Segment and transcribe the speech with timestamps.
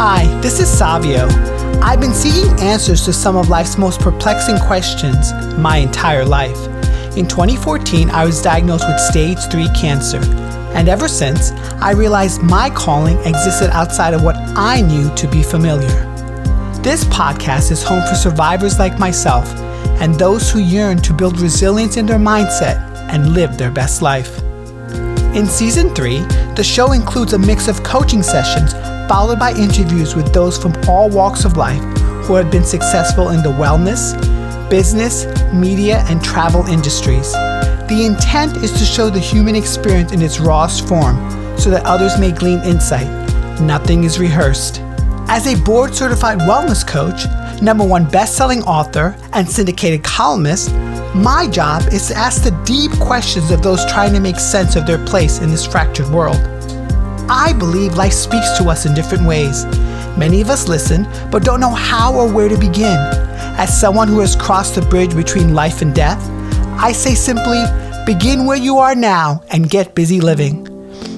[0.00, 1.26] Hi, this is Savio.
[1.82, 6.56] I've been seeking answers to some of life's most perplexing questions my entire life.
[7.16, 10.20] In 2014, I was diagnosed with stage 3 cancer,
[10.72, 11.50] and ever since,
[11.82, 15.88] I realized my calling existed outside of what I knew to be familiar.
[16.80, 19.52] This podcast is home for survivors like myself
[20.00, 22.78] and those who yearn to build resilience in their mindset
[23.10, 24.38] and live their best life.
[25.34, 26.20] In season 3,
[26.54, 28.74] the show includes a mix of coaching sessions
[29.08, 31.82] followed by interviews with those from all walks of life
[32.26, 34.12] who have been successful in the wellness,
[34.68, 37.32] business, media, and travel industries.
[37.32, 41.16] The intent is to show the human experience in its rawest form
[41.58, 43.08] so that others may glean insight.
[43.62, 44.80] Nothing is rehearsed.
[45.30, 47.24] As a board certified wellness coach,
[47.62, 50.70] number one best-selling author, and syndicated columnist,
[51.14, 54.86] my job is to ask the deep questions of those trying to make sense of
[54.86, 56.57] their place in this fractured world.
[57.30, 59.66] I believe life speaks to us in different ways.
[60.16, 62.96] Many of us listen, but don't know how or where to begin.
[63.58, 66.26] As someone who has crossed the bridge between life and death,
[66.80, 67.62] I say simply,
[68.06, 70.66] begin where you are now and get busy living.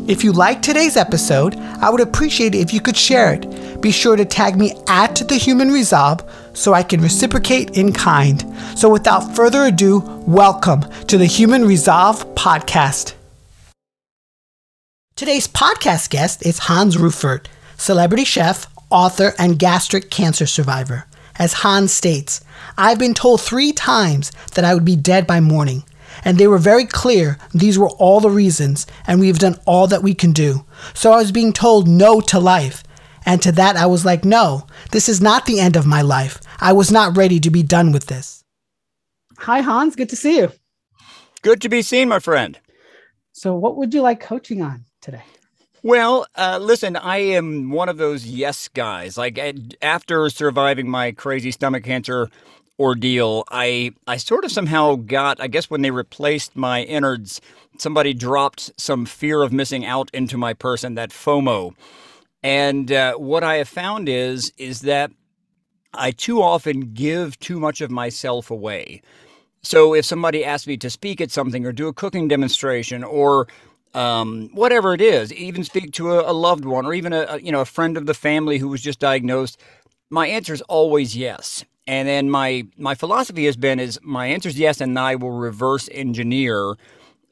[0.08, 3.80] If you like today's episode, I would appreciate it if you could share it.
[3.80, 8.44] Be sure to tag me at The Human Resolve so I can reciprocate in kind.
[8.76, 13.14] So without further ado, welcome to the Human Resolve podcast.
[15.20, 17.44] Today's podcast guest is Hans Rueffert,
[17.76, 21.04] celebrity chef, author, and gastric cancer survivor.
[21.38, 22.42] As Hans states,
[22.78, 25.84] I've been told three times that I would be dead by morning,
[26.24, 29.86] and they were very clear these were all the reasons, and we have done all
[29.88, 30.64] that we can do.
[30.94, 32.82] So I was being told no to life.
[33.26, 36.40] And to that, I was like, no, this is not the end of my life.
[36.62, 38.42] I was not ready to be done with this.
[39.40, 39.96] Hi, Hans.
[39.96, 40.52] Good to see you.
[41.42, 42.58] Good to be seen, my friend.
[43.32, 45.22] So, what would you like coaching on today?
[45.82, 49.16] Well, uh, listen, I am one of those yes guys.
[49.16, 49.38] Like
[49.80, 52.28] after surviving my crazy stomach cancer
[52.78, 55.40] ordeal, I I sort of somehow got.
[55.40, 57.40] I guess when they replaced my innards,
[57.78, 61.72] somebody dropped some fear of missing out into my person, that FOMO.
[62.42, 65.10] And uh, what I have found is is that
[65.94, 69.00] I too often give too much of myself away.
[69.62, 73.46] So if somebody asks me to speak at something or do a cooking demonstration or
[73.94, 77.40] um, whatever it is, even speak to a, a loved one or even a, a,
[77.40, 79.60] you know a friend of the family who was just diagnosed,
[80.10, 81.64] my answer is always yes.
[81.86, 85.32] And then my my philosophy has been is my answer is yes, and I will
[85.32, 86.76] reverse engineer,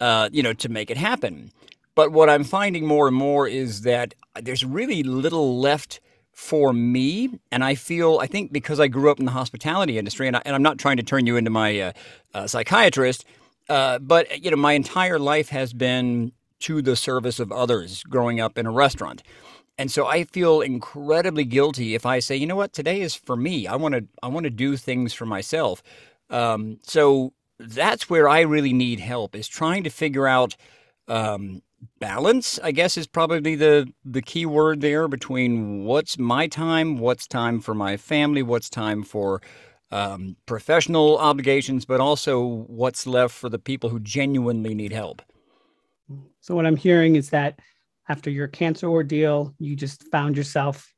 [0.00, 1.52] uh, you know, to make it happen.
[1.94, 6.00] But what I'm finding more and more is that there's really little left
[6.32, 10.26] for me, and I feel I think because I grew up in the hospitality industry,
[10.26, 11.92] and, I, I'm not trying to turn you into my uh,
[12.34, 13.25] uh, psychiatrist,
[13.69, 18.41] uh, but you know my entire life has been to the service of others growing
[18.41, 19.22] up in a restaurant.
[19.78, 23.36] And so I feel incredibly guilty if I say, you know what, today is for
[23.36, 23.66] me.
[23.66, 25.82] I want to I want to do things for myself.
[26.30, 30.56] Um, so that's where I really need help is trying to figure out
[31.06, 31.62] um,
[32.00, 32.58] balance.
[32.62, 37.60] I guess is probably the the key word there between what's my time, what's time
[37.60, 39.40] for my family, what's time for
[39.90, 45.22] um, professional obligations, but also what's left for the people who genuinely need help.
[46.41, 47.58] So what I'm hearing is that
[48.08, 50.92] after your cancer ordeal, you just found yourself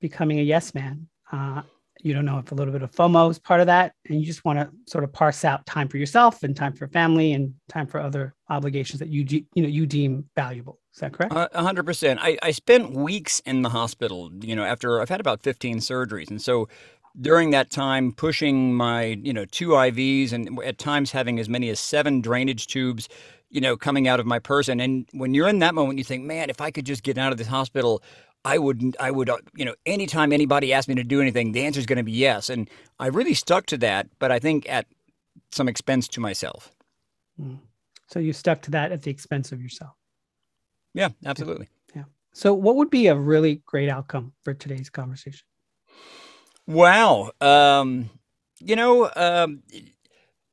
[0.00, 1.08] becoming a yes man.
[1.32, 1.62] Uh,
[2.02, 4.26] you don't know if a little bit of FOMO is part of that, and you
[4.26, 7.54] just want to sort of parse out time for yourself and time for family and
[7.68, 10.78] time for other obligations that you de- you know you deem valuable.
[10.92, 11.32] Is that correct?
[11.34, 12.20] A hundred percent.
[12.22, 14.30] I spent weeks in the hospital.
[14.40, 16.68] You know, after I've had about fifteen surgeries, and so
[17.20, 21.70] during that time, pushing my you know two IVs and at times having as many
[21.70, 23.08] as seven drainage tubes
[23.54, 24.80] you know, coming out of my person.
[24.80, 27.30] And when you're in that moment, you think, man, if I could just get out
[27.30, 28.02] of this hospital,
[28.44, 28.96] I wouldn't.
[28.98, 31.86] I would, uh, you know, anytime anybody asked me to do anything, the answer is
[31.86, 32.50] going to be yes.
[32.50, 34.86] And I really stuck to that, but I think at
[35.52, 36.72] some expense to myself.
[37.40, 37.60] Mm.
[38.08, 39.94] So you stuck to that at the expense of yourself.
[40.92, 41.68] Yeah, absolutely.
[41.94, 42.02] Yeah.
[42.02, 42.04] yeah.
[42.32, 45.46] So what would be a really great outcome for today's conversation?
[46.66, 47.30] Wow.
[47.40, 48.10] Um,
[48.58, 49.62] you know, um,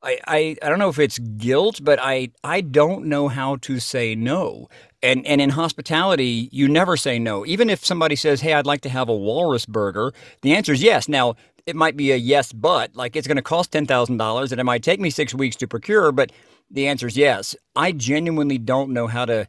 [0.02, 3.78] I, I, I don't know if it's guilt, but I, I don't know how to
[3.78, 4.68] say no.
[5.02, 7.46] And, and in hospitality, you never say no.
[7.46, 10.12] Even if somebody says, hey, I'd like to have a walrus burger,
[10.42, 11.08] the answer is yes.
[11.08, 11.34] Now,
[11.66, 14.82] it might be a yes, but like it's going to cost $10,000 and it might
[14.82, 16.32] take me six weeks to procure, but
[16.70, 17.54] the answer is yes.
[17.76, 19.46] I genuinely don't know how to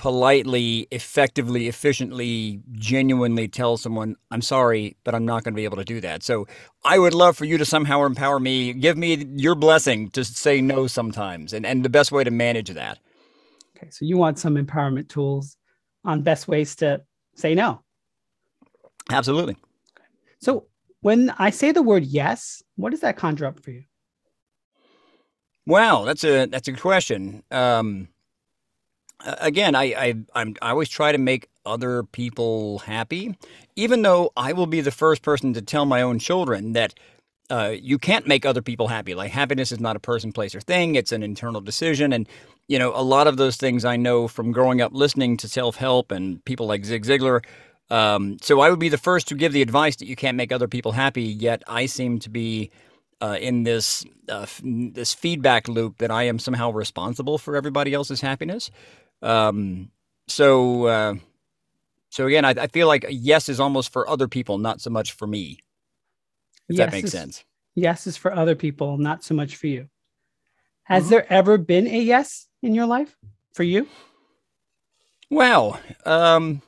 [0.00, 5.76] politely, effectively, efficiently, genuinely tell someone, I'm sorry, but I'm not going to be able
[5.76, 6.22] to do that.
[6.22, 6.48] So
[6.86, 10.62] I would love for you to somehow empower me, give me your blessing to say
[10.62, 12.98] no sometimes and, and the best way to manage that.
[13.76, 13.90] Okay.
[13.90, 15.58] So you want some empowerment tools
[16.02, 17.02] on best ways to
[17.36, 17.82] say no.
[19.10, 19.58] Absolutely.
[20.40, 20.64] So
[21.02, 23.82] when I say the word yes, what does that conjure up for you?
[25.66, 27.42] Wow, that's a that's a good question.
[27.50, 28.08] Um,
[29.24, 33.36] again, I, I I'm I always try to make other people happy,
[33.76, 36.94] even though I will be the first person to tell my own children that
[37.50, 39.14] uh, you can't make other people happy.
[39.14, 40.94] Like happiness is not a person, place, or thing.
[40.94, 42.12] It's an internal decision.
[42.12, 42.28] And,
[42.68, 45.76] you know, a lot of those things I know from growing up listening to self
[45.76, 47.44] help and people like Zig Ziglar.
[47.90, 50.52] Um, so I would be the first to give the advice that you can't make
[50.52, 51.22] other people happy.
[51.24, 52.70] Yet I seem to be
[53.20, 57.92] uh, in this uh, f- this feedback loop that I am somehow responsible for everybody
[57.92, 58.70] else's happiness.
[59.22, 59.90] Um,
[60.28, 61.14] so uh,
[62.10, 65.12] so again, I, I, feel like yes is almost for other people, not so much
[65.12, 65.58] for me.
[66.68, 67.44] If yes that makes is, sense.
[67.74, 69.88] Yes is for other people, not so much for you.
[70.84, 71.10] Has mm-hmm.
[71.10, 73.16] there ever been a yes in your life
[73.52, 73.86] for you?
[75.30, 76.62] Well, um,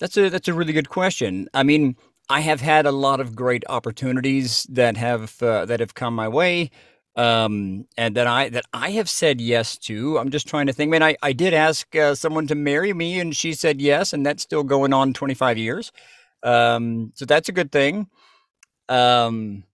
[0.00, 1.48] that's a that's a really good question.
[1.54, 1.96] I mean,
[2.28, 6.28] I have had a lot of great opportunities that have uh, that have come my
[6.28, 6.70] way,
[7.16, 10.18] um, and that I that I have said yes to.
[10.18, 10.90] I'm just trying to think.
[10.90, 14.12] I mean, I I did ask uh, someone to marry me, and she said yes,
[14.12, 15.92] and that's still going on 25 years.
[16.42, 18.08] Um, so that's a good thing.
[18.88, 19.64] Um,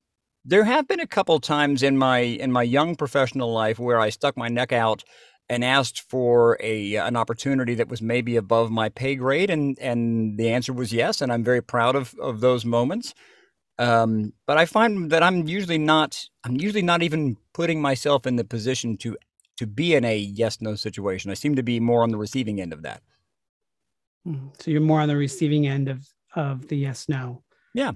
[0.45, 4.11] there have been a couple times in my in my young professional life where I
[4.11, 5.05] stuck my neck out
[5.49, 10.39] and asked for a an opportunity that was maybe above my pay grade, and and
[10.39, 13.15] the answer was yes, and I'm very proud of of those moments.
[13.81, 18.37] Um, but I find that I'm usually not I'm usually not even putting myself in
[18.37, 19.17] the position to
[19.57, 21.31] to be in a yes no situation.
[21.31, 23.03] I seem to be more on the receiving end of that.
[24.27, 24.49] Hmm.
[24.59, 26.07] So you're more on the receiving end of
[26.37, 27.43] of the yes no.
[27.73, 27.93] Yeah.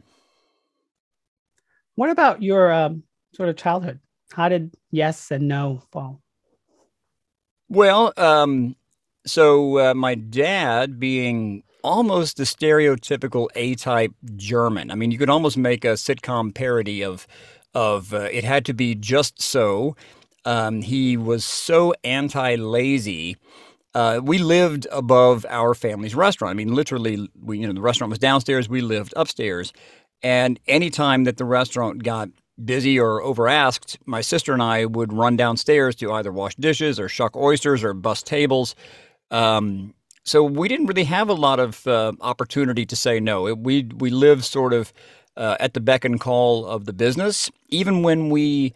[1.97, 3.03] What about your um,
[3.35, 4.01] sort of childhood?
[4.33, 6.23] How did yes and no fall?
[7.69, 8.75] Well, um,
[9.27, 14.91] so uh, my dad being almost the stereotypical A-type German.
[14.91, 17.29] I mean, you could almost make a sitcom parody of
[17.75, 19.97] of uh, it had to be just so.
[20.45, 23.37] Um, he was so anti-lazy.
[23.95, 26.51] Uh, we lived above our family's restaurant.
[26.51, 28.69] I mean, literally, we you know the restaurant was downstairs.
[28.69, 29.73] We lived upstairs,
[30.23, 32.31] and anytime that the restaurant got
[32.65, 37.09] busy or overasked, my sister and I would run downstairs to either wash dishes or
[37.09, 38.75] shuck oysters or bust tables.
[39.31, 39.95] Um,
[40.25, 43.47] so we didn't really have a lot of uh, opportunity to say no.
[43.47, 44.93] It, we we lived sort of
[45.37, 47.51] uh, at the beck and call of the business.
[47.69, 48.73] Even when we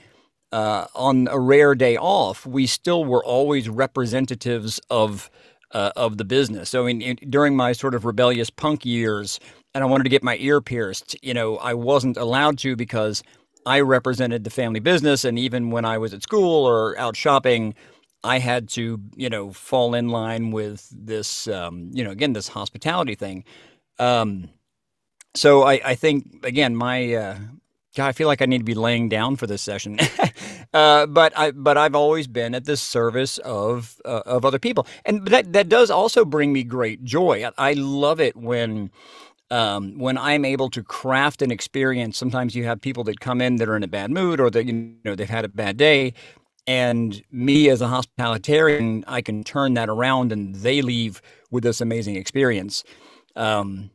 [0.53, 5.31] uh, on a rare day off, we still were always representatives of
[5.73, 6.71] uh, of the business.
[6.71, 9.41] So in, in, during my sort of rebellious punk years,
[9.75, 13.23] and I wanted to get my ear pierced, you know, I wasn't allowed to because
[13.67, 15.25] I represented the family business.
[15.25, 17.75] And even when I was at school or out shopping,
[18.25, 22.49] I had to, you know, fall in line with this, um, you know, again, this
[22.49, 23.45] hospitality thing.
[23.99, 24.51] Um,
[25.35, 27.39] so I, I think, again, my, uh,
[27.97, 29.99] God, I feel like I need to be laying down for this session.
[30.75, 34.87] uh, but I, but I've always been at the service of, uh, of other people.
[35.05, 37.45] And that, that does also bring me great joy.
[37.47, 38.91] I, I love it when,
[39.51, 43.57] um, when I'm able to craft an experience, sometimes you have people that come in
[43.57, 46.13] that are in a bad mood or that you know they've had a bad day,
[46.69, 51.81] and me as a hospitalitarian, I can turn that around and they leave with this
[51.81, 52.85] amazing experience.
[53.35, 53.91] Um,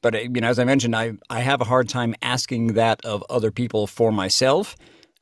[0.00, 3.24] but you know, as I mentioned, I I have a hard time asking that of
[3.28, 4.76] other people for myself.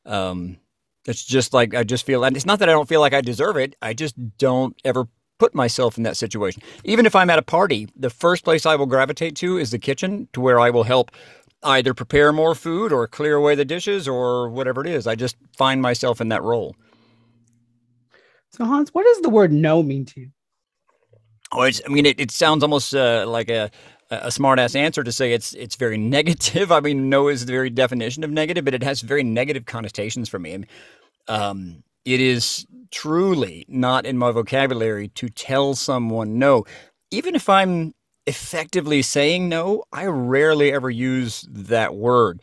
[0.05, 0.59] Um,
[1.07, 3.23] it's just like I just feel, and it's not that I don't feel like I
[3.23, 3.75] deserve it.
[3.81, 5.07] I just don't ever
[5.39, 6.63] put myself in that situation.
[6.85, 9.79] Even if I'm at a party, the first place I will gravitate to is the
[9.79, 11.11] kitchen, to where I will help
[11.63, 15.07] either prepare more food or clear away the dishes or whatever it is.
[15.07, 16.77] I just find myself in that role.
[18.51, 20.31] So, Hans, what does the word no mean to you?
[21.53, 23.71] Oh, I mean, it, it sounds almost uh, like a,
[24.11, 26.73] a smart ass answer to say it's it's very negative.
[26.73, 30.29] I mean, no is the very definition of negative, but it has very negative connotations
[30.29, 30.65] for me.
[31.29, 36.65] Um, it is truly not in my vocabulary to tell someone no.
[37.11, 37.95] Even if I'm
[38.27, 42.41] effectively saying no, I rarely ever use that word.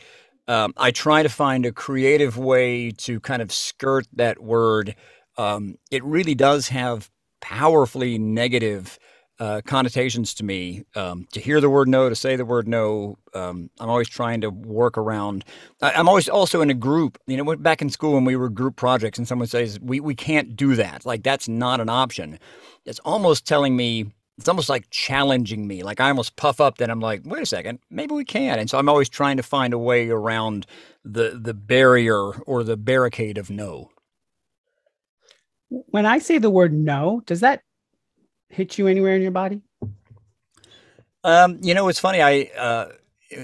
[0.48, 4.96] Um, I try to find a creative way to kind of skirt that word.
[5.38, 7.10] Um, it really does have
[7.40, 8.98] powerfully negative
[9.40, 10.84] uh, connotations to me.
[10.96, 14.42] Um, to hear the word no, to say the word no, um, I'm always trying
[14.42, 15.46] to work around.
[15.82, 17.18] I, am always also in a group.
[17.26, 20.16] You know, back in school when we were group projects, and someone says we we
[20.16, 21.06] can't do that.
[21.06, 22.40] Like that's not an option.
[22.86, 24.12] It's almost telling me.
[24.40, 25.84] It's almost like challenging me.
[25.84, 26.78] Like I almost puff up.
[26.78, 28.58] Then I'm like, wait a second, maybe we can.
[28.58, 30.66] And so I'm always trying to find a way around
[31.04, 33.92] the the barrier or the barricade of no.
[35.70, 37.64] When I say the word no, does that
[38.48, 39.62] hit you anywhere in your body?
[41.24, 42.22] Um, you know, it's funny.
[42.22, 42.94] I uh,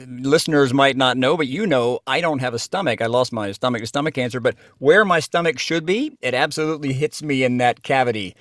[0.07, 3.01] listeners might not know, but you know, I don't have a stomach.
[3.01, 6.93] I lost my stomach to stomach cancer, but where my stomach should be, it absolutely
[6.93, 8.35] hits me in that cavity,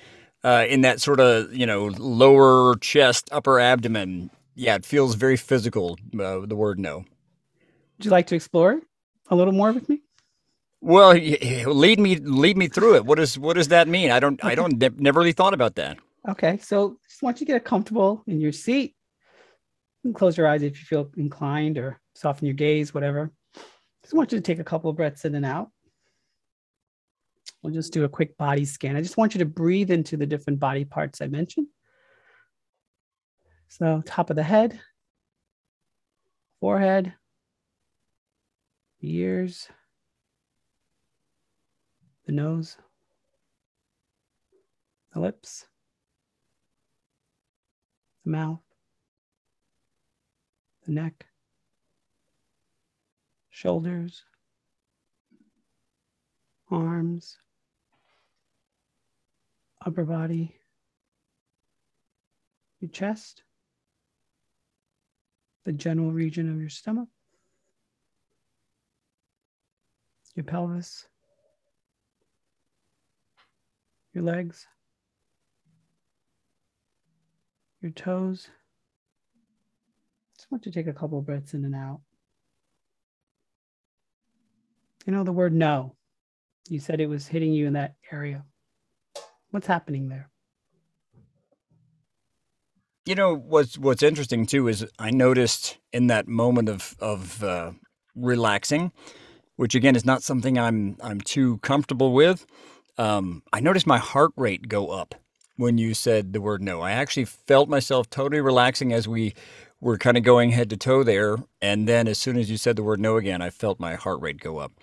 [0.45, 4.29] uh, in that sort of you know lower chest, upper abdomen.
[4.53, 5.97] Yeah, it feels very physical.
[6.17, 7.03] Uh, the word no.
[7.97, 8.79] Would you like to explore
[9.29, 10.01] a little more with me?
[10.81, 13.05] Well, lead me lead me through it.
[13.05, 14.11] What does what does that mean?
[14.11, 15.97] I don't I don't never really thought about that.
[16.29, 18.95] Okay, so just want you to get comfortable in your seat.
[20.03, 23.31] You close your eyes if you feel inclined, or soften your gaze, whatever.
[24.03, 25.71] Just want you to take a couple of breaths in and out.
[27.65, 28.95] We'll just do a quick body scan.
[28.95, 31.65] I just want you to breathe into the different body parts I mentioned.
[33.69, 34.79] So, top of the head,
[36.59, 37.11] forehead,
[39.01, 39.67] ears,
[42.27, 42.77] the nose,
[45.15, 45.65] the lips,
[48.25, 48.61] the mouth,
[50.85, 51.25] the neck,
[53.49, 54.23] shoulders,
[56.69, 57.39] arms,
[59.85, 60.55] upper body,
[62.79, 63.43] your chest,
[65.63, 67.07] the general region of your stomach,
[70.35, 71.05] your pelvis,
[74.13, 74.67] your legs,
[77.81, 78.47] your toes.
[80.35, 82.01] Just want to take a couple breaths in and out.
[85.05, 85.95] You know the word no.
[86.67, 88.43] You said it was hitting you in that area.
[89.55, 90.27] What's happening there?
[93.05, 97.71] You know what's what's interesting too is I noticed in that moment of of uh,
[98.15, 98.91] relaxing,
[99.55, 102.45] which again is not something I'm I'm too comfortable with.
[102.97, 105.15] Um, I noticed my heart rate go up
[105.55, 106.81] when you said the word no.
[106.81, 109.35] I actually felt myself totally relaxing as we
[109.79, 112.75] were kind of going head to toe there, and then as soon as you said
[112.75, 114.73] the word no again, I felt my heart rate go up.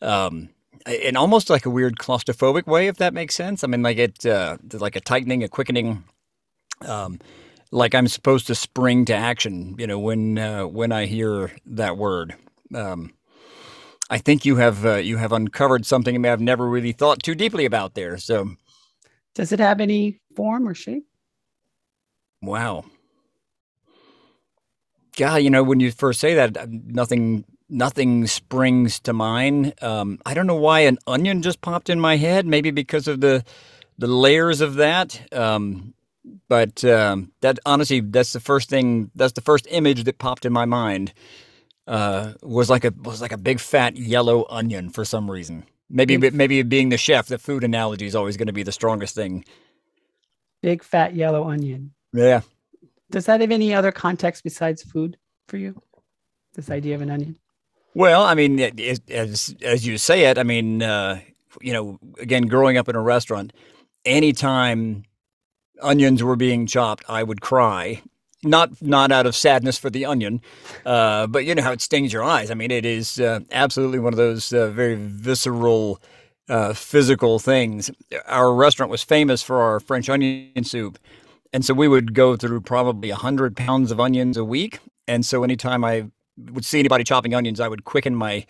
[0.00, 0.50] Um,
[0.86, 3.64] in almost like a weird claustrophobic way, if that makes sense.
[3.64, 6.04] I mean, like it, uh, like a tightening, a quickening.
[6.82, 7.20] Um,
[7.70, 11.96] like I'm supposed to spring to action, you know, when uh, when I hear that
[11.96, 12.34] word.
[12.74, 13.14] Um,
[14.10, 17.64] I think you have uh, you have uncovered something I've never really thought too deeply
[17.64, 18.18] about there.
[18.18, 18.50] So,
[19.34, 21.04] does it have any form or shape?
[22.42, 22.84] Wow.
[25.16, 29.74] God, you know, when you first say that, uh, nothing nothing springs to mind.
[29.82, 32.46] Um, I don't know why an onion just popped in my head.
[32.46, 33.44] Maybe because of the
[33.98, 35.20] the layers of that.
[35.32, 35.94] Um,
[36.48, 39.10] but um, that honestly, that's the first thing.
[39.14, 41.12] That's the first image that popped in my mind.
[41.86, 45.64] Uh, was like a was like a big fat yellow onion for some reason.
[45.90, 48.72] Maybe big, maybe being the chef, the food analogy is always going to be the
[48.72, 49.44] strongest thing.
[50.62, 51.92] Big fat yellow onion.
[52.14, 52.40] Yeah.
[53.10, 55.80] Does that have any other context besides food for you?
[56.54, 57.36] This idea of an onion.
[57.94, 61.20] Well, I mean, as as you say it, I mean, uh,
[61.60, 63.52] you know, again, growing up in a restaurant,
[64.04, 65.04] anytime
[65.80, 68.02] onions were being chopped, I would cry.
[68.42, 70.42] Not not out of sadness for the onion,
[70.84, 72.50] uh, but you know how it stings your eyes.
[72.50, 75.98] I mean, it is uh, absolutely one of those uh, very visceral,
[76.48, 77.90] uh, physical things.
[78.26, 80.98] Our restaurant was famous for our French onion soup,
[81.54, 84.80] and so we would go through probably hundred pounds of onions a week.
[85.08, 88.46] And so anytime I would see anybody chopping onions, I would quicken my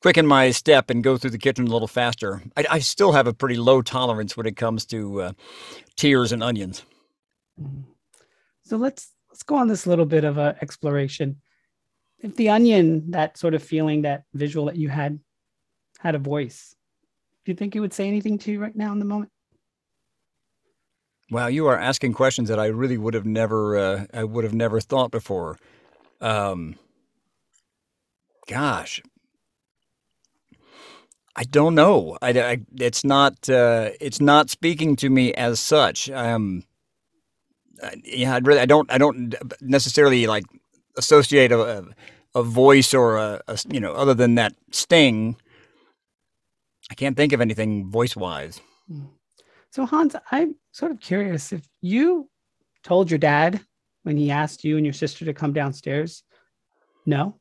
[0.00, 2.42] quicken my step and go through the kitchen a little faster.
[2.56, 5.32] I, I still have a pretty low tolerance when it comes to uh,
[5.96, 6.84] tears and onions.
[8.62, 11.40] So let's let's go on this little bit of a exploration.
[12.20, 15.20] If the onion, that sort of feeling, that visual that you had,
[16.00, 16.74] had a voice,
[17.44, 19.30] do you think it would say anything to you right now in the moment?
[21.30, 24.54] Wow, you are asking questions that I really would have never, uh, I would have
[24.54, 25.58] never thought before.
[26.20, 26.76] Um,
[28.48, 29.00] gosh,
[31.36, 32.18] I don't know.
[32.20, 36.10] I, I it's not uh, it's not speaking to me as such.
[36.10, 36.64] Um,
[38.02, 40.44] yeah, I really I don't I don't necessarily like
[40.96, 41.84] associate a,
[42.34, 45.36] a voice or a, a you know other than that sting.
[46.90, 48.60] I can't think of anything voice wise.
[48.88, 49.04] Hmm.
[49.70, 52.28] So Hans, I'm sort of curious if you
[52.82, 53.60] told your dad
[54.02, 56.24] when he asked you and your sister to come downstairs,
[57.04, 57.38] no,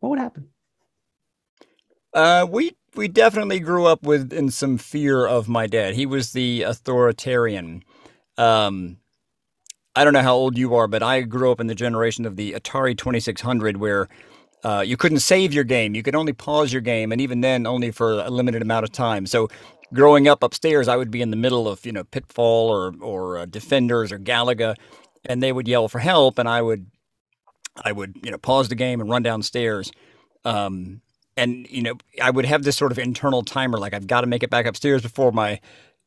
[0.00, 0.48] what would happen?
[2.14, 5.94] Uh, we we definitely grew up with in some fear of my dad.
[5.94, 7.84] He was the authoritarian.
[8.36, 8.98] Um,
[9.94, 12.36] I don't know how old you are, but I grew up in the generation of
[12.36, 14.08] the Atari 2600 where
[14.64, 15.94] uh, you couldn't save your game.
[15.94, 18.92] You could only pause your game, and even then, only for a limited amount of
[18.92, 19.26] time.
[19.26, 19.48] So,
[19.92, 23.38] growing up upstairs, I would be in the middle of you know Pitfall or or
[23.38, 24.76] uh, Defenders or Galaga,
[25.24, 26.86] and they would yell for help, and I would,
[27.84, 29.90] I would, you know, pause the game and run downstairs.
[30.44, 31.00] Um,
[31.36, 34.26] and you know, I would have this sort of internal timer, like I've got to
[34.26, 35.60] make it back upstairs before my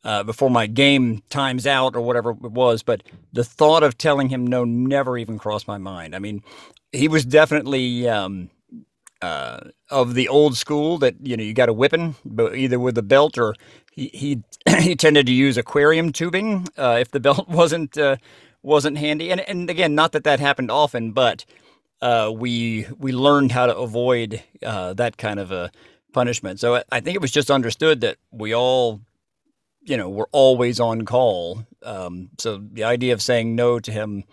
[0.03, 2.83] uh, before my game times out or whatever it was.
[2.83, 6.15] But the thought of telling him no never even crossed my mind.
[6.15, 6.43] I mean,
[6.91, 8.49] he was definitely um,
[9.21, 9.59] uh,
[9.89, 13.03] of the old school that you know you got a whipping, but either with a
[13.03, 13.55] belt or
[13.91, 14.43] he he,
[14.79, 18.17] he tended to use aquarium tubing uh, if the belt wasn't uh,
[18.63, 19.31] wasn't handy.
[19.31, 21.45] And and again, not that that happened often, but
[22.01, 25.71] uh, we we learned how to avoid uh, that kind of a
[26.13, 26.59] punishment.
[26.59, 29.01] So I think it was just understood that we all
[29.81, 31.65] you know, were always on call.
[31.83, 34.23] Um, so the idea of saying no to him,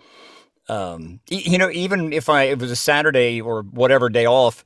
[0.68, 4.64] um, you know, even if I it was a Saturday or whatever day off,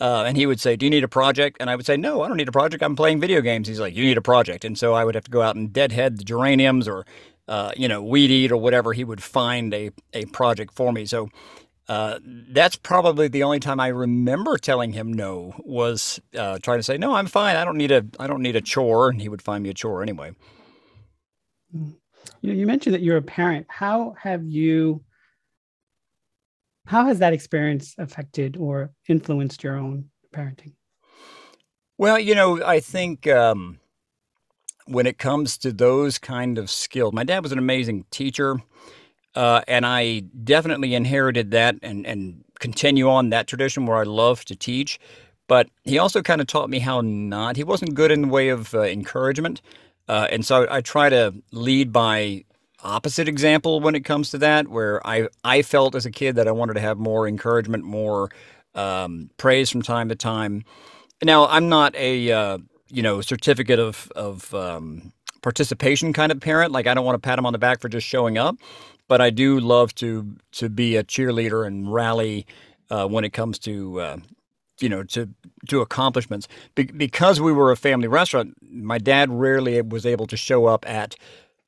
[0.00, 2.20] uh, and he would say, "Do you need a project?" And I would say, "No,
[2.20, 2.82] I don't need a project.
[2.82, 5.24] I'm playing video games." He's like, "You need a project," and so I would have
[5.24, 7.06] to go out and deadhead the geraniums or,
[7.48, 8.92] uh, you know, weed eat or whatever.
[8.92, 11.06] He would find a a project for me.
[11.06, 11.30] So
[11.88, 16.82] uh, that's probably the only time I remember telling him no was uh, trying to
[16.82, 17.14] say no.
[17.14, 17.56] I'm fine.
[17.56, 19.74] I don't need a I don't need a chore, and he would find me a
[19.74, 20.32] chore anyway.
[21.72, 21.94] You
[22.42, 23.66] know, you mentioned that you're a parent.
[23.68, 25.02] How have you?
[26.86, 30.72] How has that experience affected or influenced your own parenting?
[31.98, 33.80] Well, you know, I think um,
[34.88, 38.58] when it comes to those kind of skills, my dad was an amazing teacher.
[39.34, 44.44] Uh, and I definitely inherited that and, and continue on that tradition where I love
[44.46, 44.98] to teach.
[45.46, 47.56] But he also kind of taught me how not.
[47.56, 49.62] He wasn't good in the way of uh, encouragement.
[50.08, 52.44] Uh, and so I try to lead by
[52.82, 56.48] opposite example when it comes to that, where I, I felt as a kid that
[56.48, 58.30] I wanted to have more encouragement, more
[58.74, 60.64] um, praise from time to time.
[61.22, 62.58] Now, I'm not a, uh,
[62.90, 66.72] you know, certificate of, of um, participation kind of parent.
[66.72, 68.56] Like, I don't want to pat him on the back for just showing up
[69.08, 72.46] but I do love to to be a cheerleader and rally
[72.90, 74.16] uh, when it comes to uh,
[74.80, 75.28] you know to
[75.68, 76.46] to accomplishments.
[76.74, 80.88] Be- because we were a family restaurant, my dad rarely was able to show up
[80.88, 81.16] at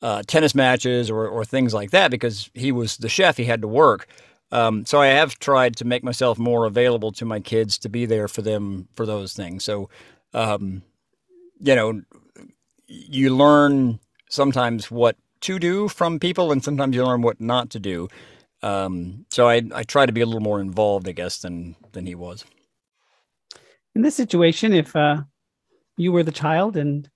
[0.03, 3.37] uh, tennis matches or, or things like that because he was the chef.
[3.37, 4.07] He had to work.
[4.53, 8.05] Um, so I have tried to make myself more available to my kids to be
[8.07, 9.63] there for them for those things.
[9.65, 9.89] So,
[10.35, 10.83] um,
[11.61, 12.03] you know,
[12.87, 17.81] you learn sometimes what to do from people, and sometimes you learn what not to
[17.81, 18.09] do.
[18.63, 22.07] Um, so I, I try to be a little more involved, I guess, than than
[22.07, 22.45] he was.
[23.95, 25.23] In this situation, if uh,
[25.97, 27.09] you were the child, and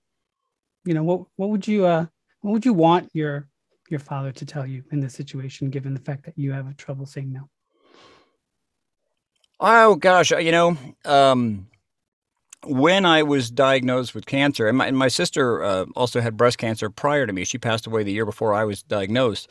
[0.85, 2.05] you know, what what would you uh,
[2.41, 3.47] what would you want your
[3.89, 7.05] your father to tell you in this situation, given the fact that you have trouble
[7.05, 7.49] saying no?
[9.59, 11.67] Oh gosh, you know, um,
[12.65, 16.57] when I was diagnosed with cancer, and my, and my sister uh, also had breast
[16.57, 17.45] cancer prior to me.
[17.45, 19.49] She passed away the year before I was diagnosed.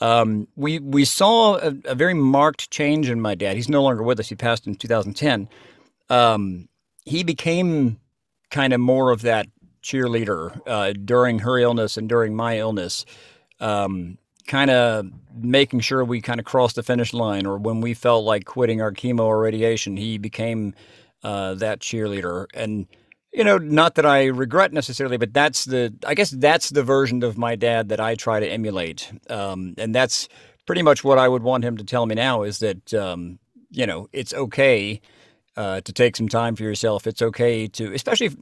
[0.00, 3.56] Um, we we saw a, a, very marked change in my dad.
[3.56, 4.28] He's no longer with us.
[4.28, 5.48] He passed in 2010.
[6.10, 6.68] Um,
[7.04, 8.00] he became
[8.50, 9.46] kind of more of that
[9.82, 13.04] cheerleader uh, during her illness and during my illness.
[13.60, 17.94] Um, kind of making sure we kind of crossed the finish line, or when we
[17.94, 20.74] felt like quitting our chemo or radiation, he became
[21.24, 22.46] uh, that cheerleader.
[22.54, 22.86] And
[23.32, 27.24] you know, not that I regret necessarily, but that's the I guess that's the version
[27.24, 29.10] of my dad that I try to emulate.
[29.28, 30.28] Um, and that's
[30.66, 33.86] pretty much what I would want him to tell me now is that um, you
[33.86, 35.00] know it's okay
[35.56, 37.06] uh, to take some time for yourself.
[37.06, 38.36] It's okay to, especially if,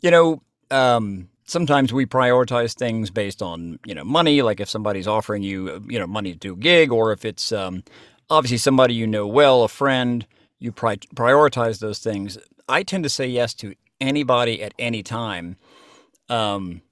[0.00, 0.42] you know.
[0.70, 5.84] Um, sometimes we prioritize things based on you know money like if somebody's offering you
[5.86, 7.84] you know money to do a gig or if it's um,
[8.30, 10.26] obviously somebody you know well a friend
[10.58, 12.38] you pri- prioritize those things.
[12.68, 15.56] I tend to say yes to anybody at any time.
[16.28, 16.82] Um,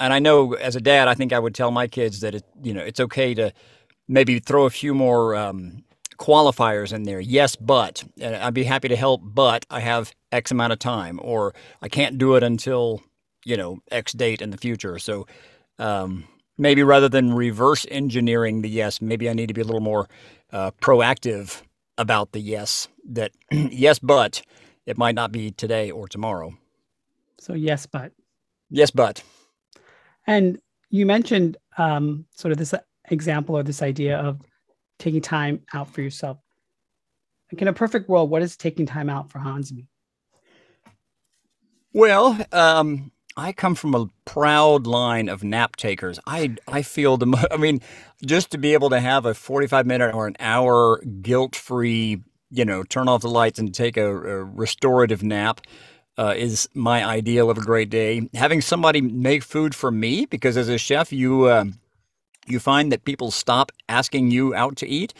[0.00, 2.44] and I know as a dad, I think I would tell my kids that it,
[2.62, 3.52] you know, it's okay to
[4.08, 5.84] maybe throw a few more um,
[6.18, 7.20] qualifiers in there.
[7.20, 11.20] Yes, but and I'd be happy to help, but I have X amount of time,
[11.22, 13.02] or I can't do it until
[13.44, 14.98] you know X date in the future.
[14.98, 15.26] So
[15.78, 16.24] um,
[16.58, 20.08] maybe rather than reverse engineering the yes, maybe I need to be a little more
[20.52, 21.62] uh, proactive
[21.98, 24.42] about the yes that yes but
[24.86, 26.54] it might not be today or tomorrow.
[27.38, 28.12] So yes but.
[28.70, 29.22] Yes but.
[30.26, 30.58] And
[30.90, 32.74] you mentioned um, sort of this
[33.10, 34.40] example or this idea of
[34.98, 36.38] taking time out for yourself.
[37.52, 39.86] Like in a perfect world what is taking time out for hans mean
[41.92, 46.18] well um, I come from a proud line of nap takers.
[46.26, 47.80] I I feel the I mean,
[48.24, 52.64] just to be able to have a 45 minute or an hour guilt free, you
[52.64, 55.60] know, turn off the lights and take a, a restorative nap.
[56.18, 58.28] Uh, is my ideal of a great day.
[58.34, 61.64] Having somebody make food for me, because as a chef, you uh,
[62.46, 65.14] you find that people stop asking you out to eat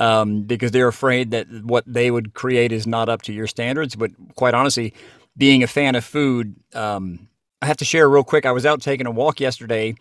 [0.00, 3.94] um, because they're afraid that what they would create is not up to your standards.
[3.94, 4.94] But quite honestly,
[5.36, 7.28] being a fan of food, um,
[7.60, 8.46] I have to share real quick.
[8.46, 9.94] I was out taking a walk yesterday,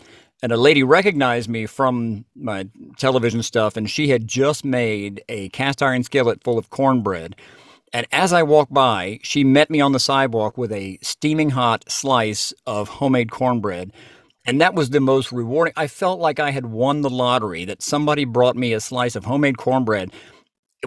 [0.43, 2.67] and a lady recognized me from my
[2.97, 7.35] television stuff, and she had just made a cast iron skillet full of cornbread.
[7.93, 11.85] And as I walked by, she met me on the sidewalk with a steaming hot
[11.89, 13.91] slice of homemade cornbread.
[14.45, 15.73] And that was the most rewarding.
[15.75, 19.25] I felt like I had won the lottery, that somebody brought me a slice of
[19.25, 20.11] homemade cornbread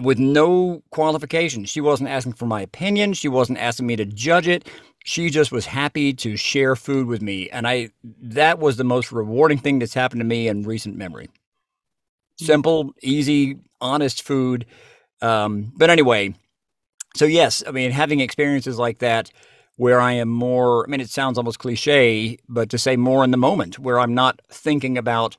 [0.01, 1.65] with no qualification.
[1.65, 3.13] She wasn't asking for my opinion.
[3.13, 4.67] She wasn't asking me to judge it.
[5.03, 7.49] She just was happy to share food with me.
[7.49, 7.89] And I
[8.21, 11.29] that was the most rewarding thing that's happened to me in recent memory.
[12.39, 12.45] Hmm.
[12.45, 14.65] Simple, easy, honest food.
[15.21, 16.35] Um, but anyway,
[17.15, 19.31] so yes, I mean having experiences like that
[19.81, 23.31] where I am more, I mean, it sounds almost cliche, but to say more in
[23.31, 25.37] the moment, where I'm not thinking about,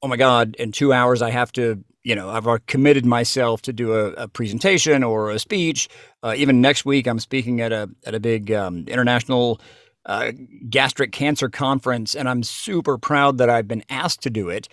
[0.00, 3.72] oh my God, in two hours I have to, you know, I've committed myself to
[3.72, 5.88] do a, a presentation or a speech.
[6.22, 9.60] Uh, even next week, I'm speaking at a at a big um, international
[10.06, 10.32] uh,
[10.68, 14.68] gastric cancer conference, and I'm super proud that I've been asked to do it.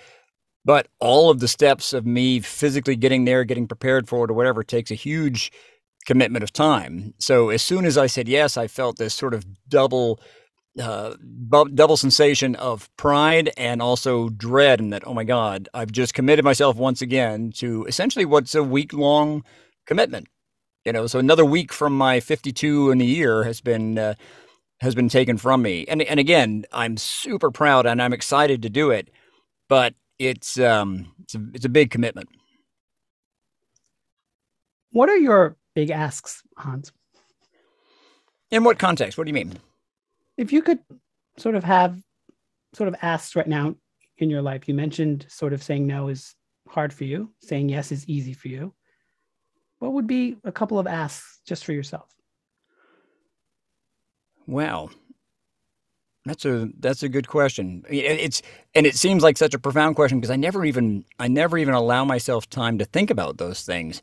[0.65, 4.34] But all of the steps of me physically getting there, getting prepared for it, or
[4.34, 5.52] whatever, takes a huge
[6.06, 7.13] commitment of time.
[7.20, 10.20] So as soon as I said yes, I felt this sort of double
[10.80, 11.15] uh,
[11.74, 16.46] double sensation of pride and also dread, and that oh my god, I've just committed
[16.46, 19.44] myself once again to essentially what's a week long
[19.86, 20.28] commitment.
[20.86, 24.15] You know, so another week from my 52 in the year has been uh,
[24.82, 28.70] has been taken from me, and and again, I'm super proud and I'm excited to
[28.70, 29.10] do it,
[29.68, 32.30] but it's um it's a, it's a big commitment.
[34.92, 36.92] What are your big asks, Hans.
[38.52, 39.18] In what context?
[39.18, 39.60] What do you mean?
[40.39, 40.80] If you could
[41.38, 42.02] sort of have
[42.73, 43.75] sort of asks right now
[44.17, 46.34] in your life, you mentioned sort of saying no is
[46.69, 48.73] hard for you, saying yes is easy for you.
[49.80, 52.08] What would be a couple of asks just for yourself?
[54.47, 54.91] Well,
[56.23, 57.84] that's a that's a good question.
[57.89, 58.41] It's
[58.73, 61.73] and it seems like such a profound question because I never even I never even
[61.73, 64.02] allow myself time to think about those things.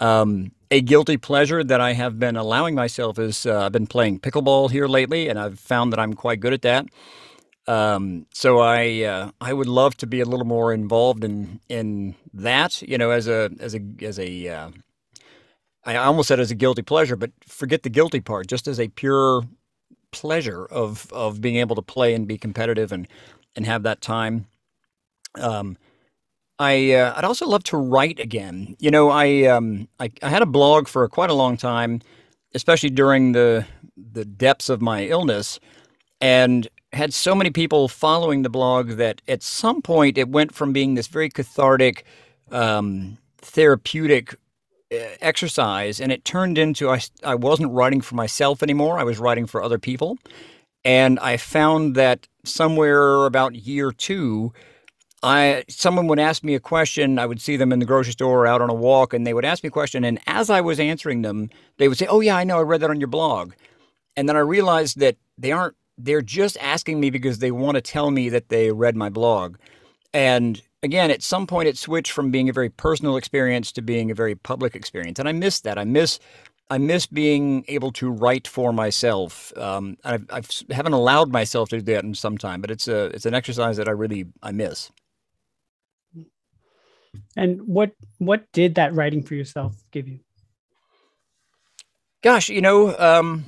[0.00, 4.20] Um, a guilty pleasure that I have been allowing myself is uh, I've been playing
[4.20, 6.86] pickleball here lately, and I've found that I'm quite good at that.
[7.66, 12.14] Um, so I uh, I would love to be a little more involved in in
[12.32, 12.82] that.
[12.82, 14.70] You know, as a as a as a uh,
[15.84, 18.46] I almost said as a guilty pleasure, but forget the guilty part.
[18.46, 19.42] Just as a pure
[20.10, 23.06] pleasure of of being able to play and be competitive and
[23.54, 24.46] and have that time.
[25.34, 25.76] Um,
[26.58, 28.76] I uh, I'd also love to write again.
[28.80, 32.00] You know, I, um, I I had a blog for quite a long time,
[32.54, 33.66] especially during the
[33.96, 35.60] the depths of my illness,
[36.20, 40.72] and had so many people following the blog that at some point it went from
[40.72, 42.04] being this very cathartic,
[42.50, 44.34] um, therapeutic
[44.92, 48.98] uh, exercise, and it turned into I I wasn't writing for myself anymore.
[48.98, 50.18] I was writing for other people,
[50.84, 54.52] and I found that somewhere about year two
[55.22, 57.18] I someone would ask me a question.
[57.18, 59.34] I would see them in the grocery store or out on a walk, and they
[59.34, 60.04] would ask me a question.
[60.04, 62.58] And as I was answering them, they would say, "Oh yeah, I know.
[62.58, 63.52] I read that on your blog."
[64.16, 65.76] And then I realized that they aren't.
[65.96, 69.56] They're just asking me because they want to tell me that they read my blog.
[70.14, 74.10] And again, at some point, it switched from being a very personal experience to being
[74.10, 75.78] a very public experience, and I miss that.
[75.78, 76.20] I miss
[76.70, 79.56] I miss being able to write for myself.
[79.56, 83.26] Um, I've haven't allowed myself to do that in some time, but it's a it's
[83.26, 84.90] an exercise that I really I miss.
[87.36, 90.20] And what what did that writing for yourself give you?
[92.22, 93.44] Gosh, you know, um,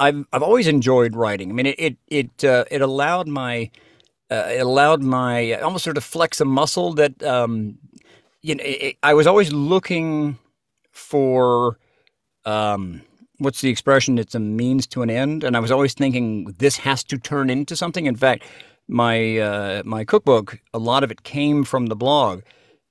[0.00, 1.50] I've I've always enjoyed writing.
[1.50, 3.70] I mean, it it it, uh, it allowed my
[4.30, 7.78] uh, it allowed my almost sort of flex a muscle that um,
[8.40, 10.38] you know it, I was always looking
[10.90, 11.78] for
[12.44, 13.02] um,
[13.38, 14.18] what's the expression?
[14.18, 17.50] It's a means to an end, and I was always thinking this has to turn
[17.50, 18.06] into something.
[18.06, 18.44] In fact,
[18.92, 22.42] my uh, my cookbook, a lot of it came from the blog.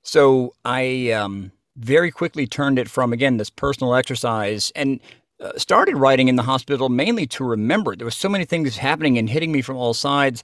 [0.02, 5.00] So I um, very quickly turned it from again this personal exercise and
[5.40, 7.96] uh, started writing in the hospital mainly to remember.
[7.96, 10.42] There was so many things happening and hitting me from all sides.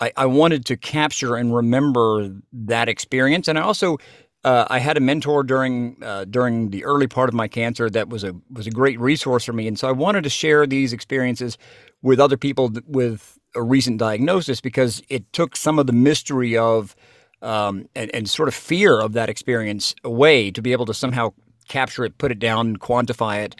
[0.00, 3.98] I, I wanted to capture and remember that experience, and I also
[4.44, 8.08] uh, I had a mentor during uh, during the early part of my cancer that
[8.08, 10.92] was a was a great resource for me, and so I wanted to share these
[10.92, 11.56] experiences
[12.02, 16.94] with other people with a recent diagnosis because it took some of the mystery of
[17.40, 21.32] um, and, and sort of fear of that experience away to be able to somehow
[21.68, 23.56] capture it, put it down, quantify it,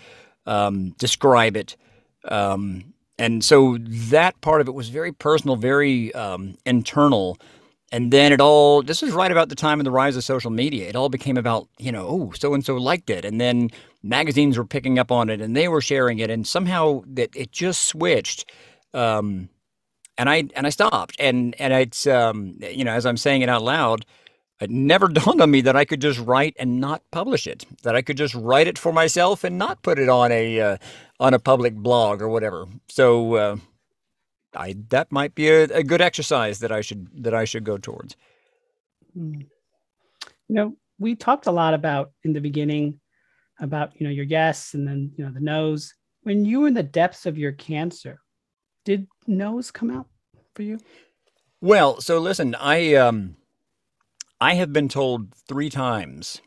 [0.47, 1.77] um, describe it.
[2.29, 7.39] Um, and so that part of it was very personal, very um, internal.
[7.95, 10.51] And then it all, this was right about the time of the rise of social
[10.51, 10.89] media.
[10.89, 13.25] It all became about, you know, oh, so and so liked it.
[13.25, 13.71] And then
[14.03, 16.29] magazines were picking up on it and they were sharing it.
[16.29, 18.51] And somehow that it just switched.
[18.95, 19.49] Um,
[20.19, 21.15] and I and I stopped.
[21.21, 24.05] And and it's um, you know, as I'm saying it out loud,
[24.61, 27.65] it never dawned on me that I could just write and not publish it.
[27.85, 30.77] That I could just write it for myself and not put it on a uh,
[31.21, 32.67] on a public blog or whatever.
[32.89, 33.57] So uh,
[34.57, 37.79] I that might be a, a, good exercise that I should that I should go
[37.79, 38.17] towards.
[39.15, 39.41] Hmm.
[40.49, 43.01] You know, we talked a lot about in the beginning
[43.61, 45.95] about you know your yes and then you know the no's.
[46.23, 48.21] When you were in the depths of your cancer,
[48.85, 50.09] did no's come out
[50.55, 50.79] for you?
[51.61, 53.37] Well, so listen, I um
[54.41, 56.41] I have been told three times.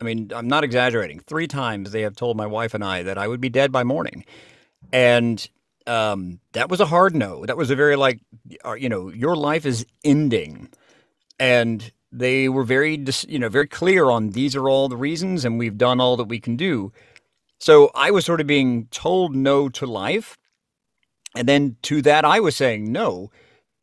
[0.00, 1.20] I mean, I'm not exaggerating.
[1.20, 3.84] Three times they have told my wife and I that I would be dead by
[3.84, 4.24] morning.
[4.92, 5.46] And
[5.86, 7.44] um, that was a hard no.
[7.46, 8.20] That was a very like,
[8.64, 10.68] uh, you know, your life is ending,
[11.38, 15.58] and they were very, you know, very clear on these are all the reasons, and
[15.58, 16.92] we've done all that we can do.
[17.58, 20.36] So I was sort of being told no to life,
[21.36, 23.30] and then to that I was saying no.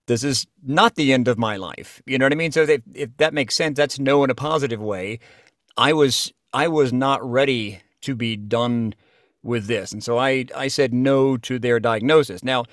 [0.07, 2.01] This is not the end of my life.
[2.07, 2.51] You know what I mean?
[2.51, 5.19] So if, if that makes sense, that's no in a positive way.
[5.77, 8.95] I was I was not ready to be done
[9.43, 9.91] with this.
[9.91, 12.43] And so I, I said no to their diagnosis.
[12.43, 12.65] Now,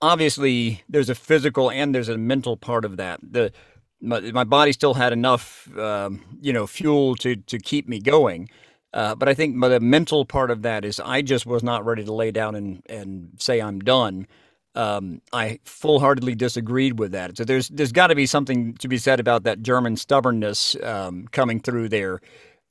[0.00, 3.20] obviously, there's a physical and there's a mental part of that.
[3.22, 3.52] The
[4.00, 8.48] my, my body still had enough, um, you know, fuel to to keep me going.
[8.92, 12.04] Uh, but I think the mental part of that is I just was not ready
[12.04, 14.26] to lay down and, and say I'm done.
[14.74, 17.36] Um, I full heartedly disagreed with that.
[17.36, 21.26] So there's there's got to be something to be said about that German stubbornness um,
[21.30, 22.20] coming through there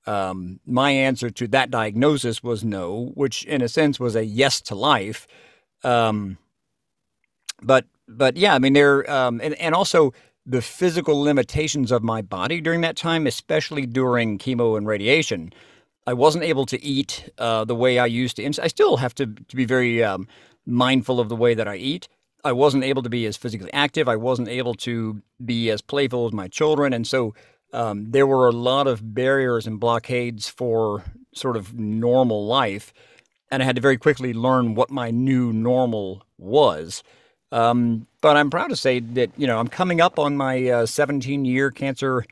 [0.08, 4.62] um, my answer to that diagnosis was no, which in a sense was a yes
[4.62, 5.28] to life.
[5.84, 6.38] Um,
[7.62, 10.14] but but yeah, I mean there um, and and also
[10.46, 15.52] the physical limitations of my body during that time, especially during chemo and radiation.
[16.08, 18.46] I wasn't able to eat uh, the way I used to.
[18.62, 20.28] I still have to to be very um,
[20.66, 22.08] mindful of the way that I eat.
[22.44, 24.08] I wasn't able to be as physically active.
[24.08, 27.34] I wasn't able to be as playful as my children, and so
[27.76, 32.94] um, there were a lot of barriers and blockades for sort of normal life.
[33.52, 37.04] And I had to very quickly learn what my new normal was.
[37.52, 40.86] Um, but I'm proud to say that, you know, I'm coming up on my uh,
[40.86, 42.26] 17 year cancer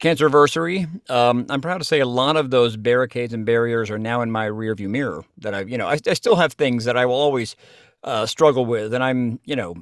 [0.00, 0.86] cancer anniversary.
[1.08, 4.30] Um, I'm proud to say a lot of those barricades and barriers are now in
[4.30, 5.24] my rearview mirror.
[5.38, 7.54] That I've you know, I, I still have things that I will always
[8.02, 9.76] uh, struggle with, and I'm, you know,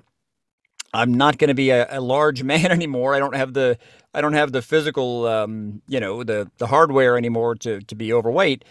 [0.94, 3.14] I'm not going to be a, a, large man anymore.
[3.14, 3.78] I don't have the
[4.14, 8.12] I don't have the physical um, you know the the hardware anymore to to be
[8.12, 8.64] overweight.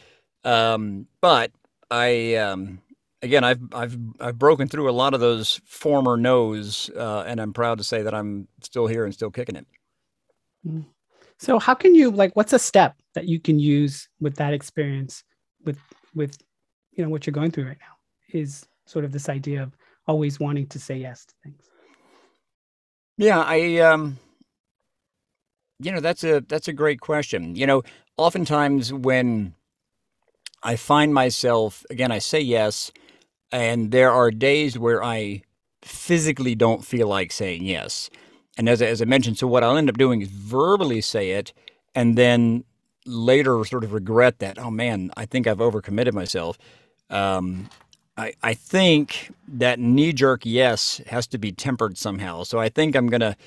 [0.43, 1.51] Um, but
[1.91, 2.81] I um,
[3.21, 7.53] again I've I've I've broken through a lot of those former no's, uh, and I'm
[7.53, 9.67] proud to say that I'm still here and still kicking it.
[10.65, 10.85] Mm.
[11.39, 15.23] So how can you like what's a step that you can use with that experience
[15.63, 15.79] with
[16.15, 16.37] with
[16.93, 19.75] you know what you're going through right now is sort of this idea of
[20.07, 21.69] always wanting to say yes to things.
[23.17, 24.19] Yeah, I um
[25.79, 27.55] you know, that's a that's a great question.
[27.55, 27.83] You know,
[28.17, 29.53] oftentimes when
[30.63, 32.91] I find myself again I say yes
[33.51, 35.41] and there are days where I
[35.81, 38.09] physically don't feel like saying yes.
[38.57, 41.53] And as, as I mentioned, so what I'll end up doing is verbally say it
[41.95, 42.63] and then
[43.05, 46.57] later sort of regret that, oh man, I think I've overcommitted myself.
[47.09, 47.69] Um,
[48.17, 52.43] I, I think that knee jerk yes has to be tempered somehow.
[52.43, 53.37] So I think I'm gonna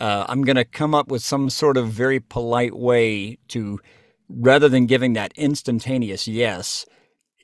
[0.00, 3.80] uh, I'm gonna come up with some sort of very polite way to
[4.28, 6.84] rather than giving that instantaneous yes,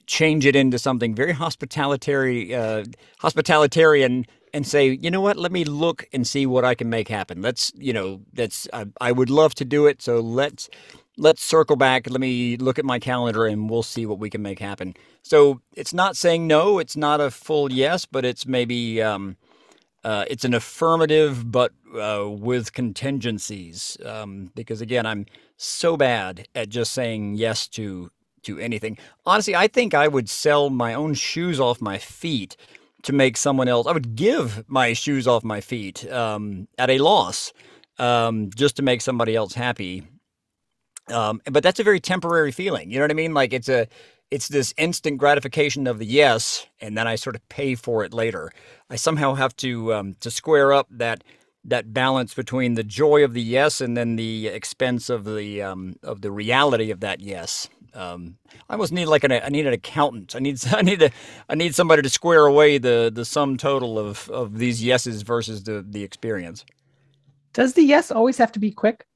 [0.06, 2.84] change it into something very hospitalitarian, uh,
[3.20, 5.36] hospitalitarian, and say, you know what?
[5.36, 7.42] Let me look and see what I can make happen.
[7.42, 10.02] Let's, you know, that's I, I would love to do it.
[10.02, 10.68] So let's
[11.16, 12.08] let's circle back.
[12.08, 14.94] Let me look at my calendar and we'll see what we can make happen.
[15.22, 19.36] So it's not saying no, it's not a full yes, but it's maybe um,
[20.02, 23.96] uh, it's an affirmative, but uh, with contingencies.
[24.04, 28.10] Um, because again, I'm so bad at just saying yes to
[28.42, 28.98] to anything.
[29.24, 32.56] Honestly, I think I would sell my own shoes off my feet
[33.02, 33.86] to make someone else.
[33.86, 37.52] I would give my shoes off my feet um, at a loss
[37.98, 40.06] um, just to make somebody else happy.
[41.08, 42.90] Um, but that's a very temporary feeling.
[42.90, 43.34] You know what I mean?
[43.34, 43.86] Like it's a,
[44.30, 48.14] it's this instant gratification of the yes, and then I sort of pay for it
[48.14, 48.50] later.
[48.90, 51.22] I somehow have to um, to square up that
[51.64, 55.96] that balance between the joy of the yes and then the expense of the um,
[56.02, 57.68] of the reality of that yes.
[57.94, 58.38] Um,
[58.68, 60.34] I almost need like an I need an accountant.
[60.34, 61.10] I need I need a,
[61.48, 65.64] I need somebody to square away the the sum total of of these yeses versus
[65.64, 66.64] the the experience.
[67.52, 69.06] Does the yes always have to be quick?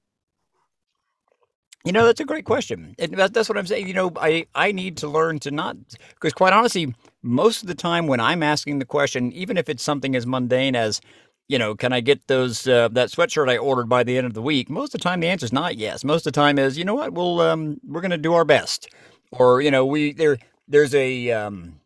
[1.88, 2.94] You know, that's a great question.
[2.98, 3.88] And that, that's what I'm saying.
[3.88, 5.74] You know, I, I need to learn to not,
[6.10, 9.82] because quite honestly, most of the time when I'm asking the question, even if it's
[9.82, 11.00] something as mundane as,
[11.48, 14.34] you know, can I get those uh, that sweatshirt I ordered by the end of
[14.34, 14.68] the week?
[14.68, 16.04] Most of the time, the answer is not yes.
[16.04, 18.44] Most of the time is, you know what, we'll um, we're going to do our
[18.44, 18.90] best,
[19.32, 20.36] or you know, we there
[20.68, 21.80] there's a um,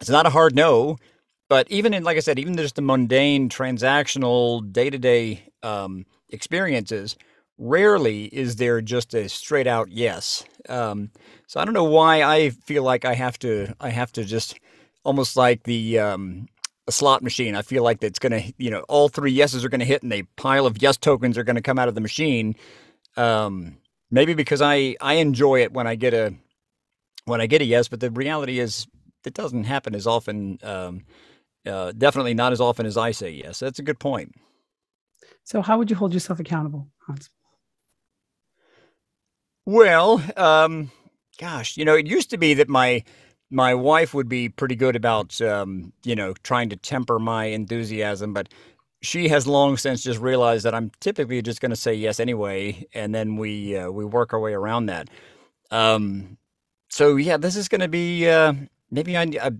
[0.00, 0.98] it's not a hard no,
[1.48, 5.42] but even in like I said, even just the mundane transactional day to day
[6.30, 7.16] experiences,
[7.58, 10.44] rarely is there just a straight out yes.
[10.68, 11.10] Um,
[11.46, 14.58] so I don't know why I feel like I have to I have to just
[15.04, 16.48] almost like the um,
[16.86, 17.54] a slot machine.
[17.56, 20.02] I feel like that's going to, you know, all three yeses are going to hit
[20.02, 22.54] and a pile of yes tokens are going to come out of the machine.
[23.16, 23.78] Um,
[24.10, 26.34] maybe because I, I enjoy it when I get a,
[27.24, 28.86] when I get a yes, but the reality is
[29.24, 30.58] it doesn't happen as often.
[30.62, 31.04] Um,
[31.66, 33.58] uh, definitely not as often as I say yes.
[33.58, 34.34] That's a good point.
[35.42, 37.30] So how would you hold yourself accountable, Hans?
[39.66, 40.90] Well, um,
[41.38, 43.04] gosh, you know, it used to be that my
[43.50, 48.32] my wife would be pretty good about um, you know trying to temper my enthusiasm,
[48.32, 48.48] but
[49.02, 52.86] she has long since just realized that I'm typically just going to say yes anyway,
[52.94, 55.08] and then we uh, we work our way around that.
[55.70, 56.38] Um,
[56.90, 58.54] so yeah, this is going to be uh,
[58.90, 59.52] maybe I, I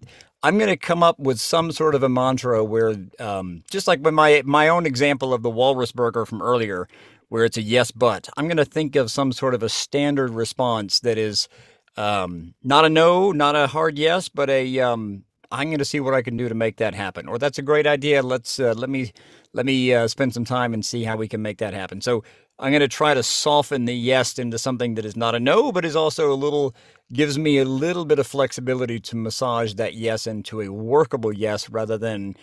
[0.43, 4.01] I'm going to come up with some sort of a mantra where um, just like
[4.05, 6.89] with my my own example of the walrus burger from earlier,
[7.29, 10.31] where it's a yes but I'm going to think of some sort of a standard
[10.31, 11.49] response that is
[11.97, 16.01] um, not a no, not a hard yes, but a um, I'm going to see
[16.01, 17.29] what I can do to make that happen.
[17.29, 18.23] Or that's a great idea.
[18.23, 19.13] Let's uh, let me
[19.53, 22.01] let me uh, spend some time and see how we can make that happen.
[22.01, 22.23] So
[22.59, 25.73] I'm going to try to soften the yes into something that is not a no,
[25.73, 26.75] but is also a little
[27.13, 31.71] gives me a little bit of flexibility to massage that yes into a workable yes
[31.71, 32.35] rather than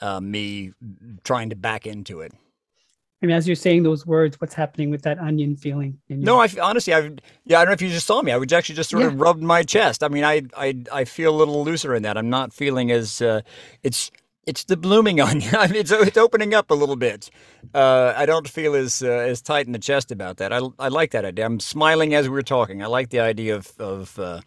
[0.00, 0.72] uh, me
[1.24, 2.32] trying to back into it.
[3.22, 5.98] I mean, as you're saying those words, what's happening with that onion feeling?
[6.08, 7.12] no, I honestly, I
[7.44, 8.30] yeah, I don't know if you just saw me.
[8.30, 9.08] I would actually just sort yeah.
[9.08, 10.04] of rubbed my chest.
[10.04, 12.18] I mean, I I I feel a little looser in that.
[12.18, 13.40] I'm not feeling as uh,
[13.82, 14.10] it's
[14.46, 15.54] it's the blooming onion.
[15.56, 17.30] I mean, it's it's opening up a little bit.
[17.72, 20.52] Uh, I don't feel as uh, as tight in the chest about that.
[20.52, 21.46] I, I like that idea.
[21.46, 22.82] I'm smiling as we are talking.
[22.82, 24.42] I like the idea of of uh,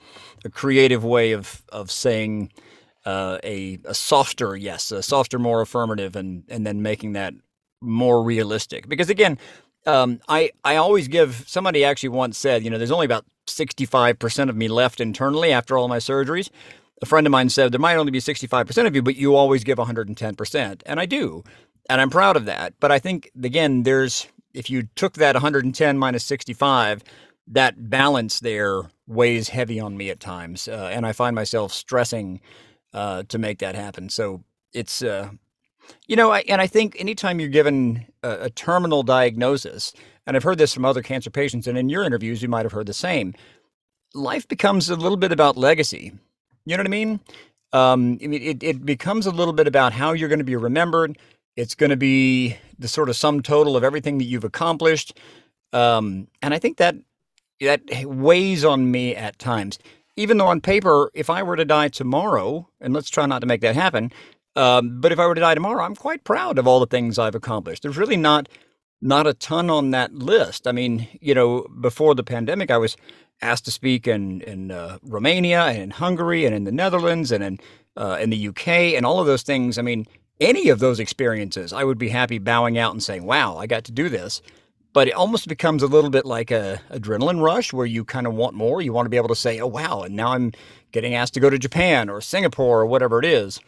[0.46, 2.52] a creative way of of saying.
[3.06, 7.34] Uh, a, a softer yes, a softer, more affirmative, and and then making that
[7.82, 8.88] more realistic.
[8.88, 9.38] Because again,
[9.86, 11.44] um, I I always give.
[11.48, 15.78] Somebody actually once said, you know, there's only about 65% of me left internally after
[15.78, 16.50] all my surgeries.
[17.02, 19.64] A friend of mine said there might only be 65% of you, but you always
[19.64, 21.44] give 110%, and I do,
[21.90, 22.74] and I'm proud of that.
[22.80, 27.04] But I think again, there's if you took that 110 minus 65,
[27.48, 32.42] that balance there weighs heavy on me at times, uh, and I find myself stressing
[32.94, 34.10] uh, to make that happen.
[34.10, 35.30] So it's uh,
[36.08, 39.94] you know, I, and I think anytime you're given a, a, terminal diagnosis,
[40.26, 42.72] and I've heard this from other cancer patients, and in your interviews, you might have
[42.72, 43.34] heard the same,
[44.14, 46.12] life becomes a little bit about legacy.
[46.66, 47.20] You know what I mean?
[47.72, 51.18] Um, it, it becomes a little bit about how you're going to be remembered.
[51.56, 55.18] It's going to be the sort of sum total of everything that you've accomplished.
[55.74, 56.96] Um, and I think that
[57.62, 59.80] that weighs on me at times.
[60.16, 63.48] Even though on paper, if I were to die tomorrow, and let's try not to
[63.48, 64.12] make that happen,
[64.60, 67.18] um, but if I were to die tomorrow, I'm quite proud of all the things
[67.18, 67.82] I've accomplished.
[67.82, 68.50] There's really not
[69.02, 70.68] not a ton on that list.
[70.68, 72.98] I mean, you know, before the pandemic, I was
[73.42, 77.42] asked to speak in in uh, Romania and in Hungary and in the Netherlands and
[77.42, 77.60] in
[77.96, 78.68] uh, in the UK
[78.98, 79.78] and all of those things.
[79.78, 80.06] I mean,
[80.42, 83.86] any of those experiences, I would be happy bowing out and saying, "Wow, I got
[83.86, 84.42] to do this."
[84.92, 88.34] But it almost becomes a little bit like a adrenaline rush where you kind of
[88.34, 88.82] want more.
[88.82, 90.52] You want to be able to say, "Oh, wow!" And now I'm
[90.92, 93.62] getting asked to go to Japan or Singapore or whatever it is.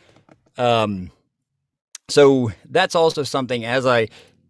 [0.62, 1.12] Um,
[2.08, 4.10] so that's also something as I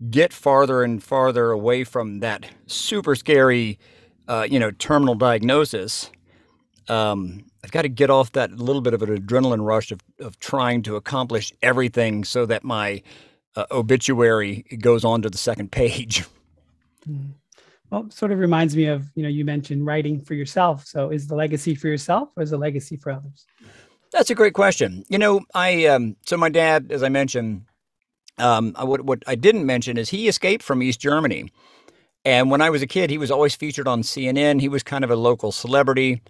[0.10, 3.80] get farther and farther away from that super scary,
[4.28, 6.12] uh, you know, terminal diagnosis.
[6.89, 10.38] Um, I've got to get off that little bit of an adrenaline rush of, of
[10.39, 13.04] trying to accomplish everything so that my
[13.56, 16.25] uh, obituary goes on to the second page.
[17.04, 17.31] Hmm.
[17.90, 20.85] Well, sort of reminds me of, you know, you mentioned writing for yourself.
[20.85, 23.48] So is the legacy for yourself or is the legacy for others?
[24.12, 25.03] That's a great question.
[25.09, 27.63] You know, I um, so my dad, as I mentioned,
[28.37, 31.51] um, what what I didn't mention is he escaped from East Germany,
[32.25, 34.59] and when I was a kid, he was always featured on CNN.
[34.59, 36.21] He was kind of a local celebrity,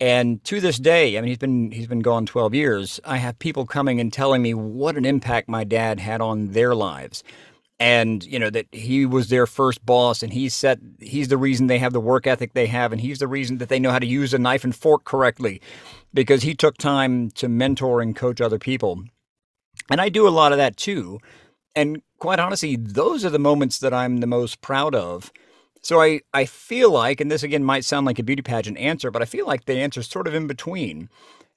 [0.00, 3.00] and to this day, I mean, he's been he's been gone twelve years.
[3.04, 6.74] I have people coming and telling me what an impact my dad had on their
[6.76, 7.24] lives
[7.78, 11.66] and you know that he was their first boss and he set he's the reason
[11.66, 13.98] they have the work ethic they have and he's the reason that they know how
[13.98, 15.60] to use a knife and fork correctly
[16.12, 19.04] because he took time to mentor and coach other people
[19.90, 21.18] and i do a lot of that too
[21.76, 25.30] and quite honestly, those are the moments that I'm the most proud of.
[25.82, 29.10] So I, I feel like, and this again might sound like a beauty pageant answer,
[29.10, 31.10] but I feel like the answer is sort of in between.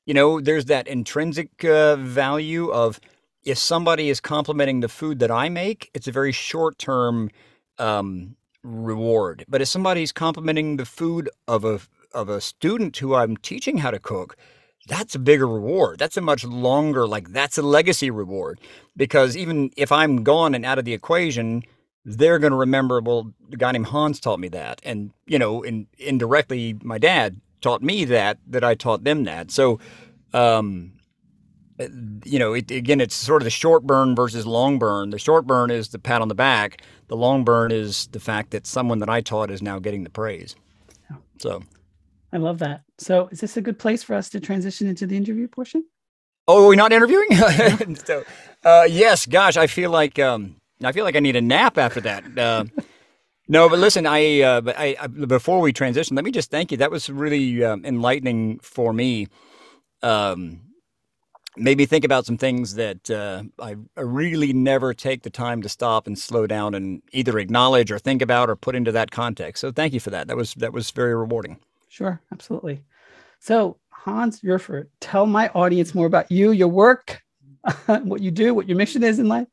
[0.06, 3.00] You know, there's that intrinsic uh, value of
[3.44, 7.30] if somebody is complimenting the food that I make, it's a very short term
[7.78, 9.46] um, reward.
[9.48, 11.80] But if somebody's complimenting the food of a
[12.14, 14.36] of a student who I'm teaching how to cook,
[14.88, 16.00] that's a bigger reward.
[16.00, 18.60] That's a much longer, like that's a legacy reward.
[18.98, 21.64] Because even if I'm gone and out of the equation,
[22.06, 24.82] they're going to remember, well, the guy named Hans taught me that.
[24.84, 29.52] And, you know, in, indirectly, my dad taught me that, that I taught them that.
[29.52, 29.80] So,
[30.34, 30.94] um,
[32.26, 35.12] you know, it, again, it's sort of the short burn versus long burn.
[35.12, 36.82] The short burn is the pat on the back.
[37.08, 40.10] The long burn is the fact that someone that I taught is now getting the
[40.10, 40.56] praise.
[41.40, 41.64] So
[42.32, 42.84] I love that.
[42.98, 45.86] So, is this a good place for us to transition into the interview portion?
[46.48, 47.96] Oh, are we not interviewing?
[47.96, 48.24] so,
[48.64, 52.02] uh, yes, gosh, I feel like um, I feel like I need a nap after
[52.02, 52.38] that.
[52.38, 52.66] Uh,
[53.48, 56.72] no, but listen, I, uh, but I, I, before we transition, let me just thank
[56.72, 56.78] you.
[56.78, 59.28] That was really um, enlightening for me.
[60.02, 60.62] Um,
[61.58, 65.70] made me think about some things that uh, I really never take the time to
[65.70, 69.62] stop and slow down and either acknowledge or think about or put into that context.
[69.62, 70.28] So thank you for that.
[70.28, 71.60] That was that was very rewarding.
[71.90, 72.84] Sure, absolutely.
[73.40, 77.22] So, Hans Rueffert, tell my audience more about you, your work,
[77.86, 79.48] what you do, what your mission is in life.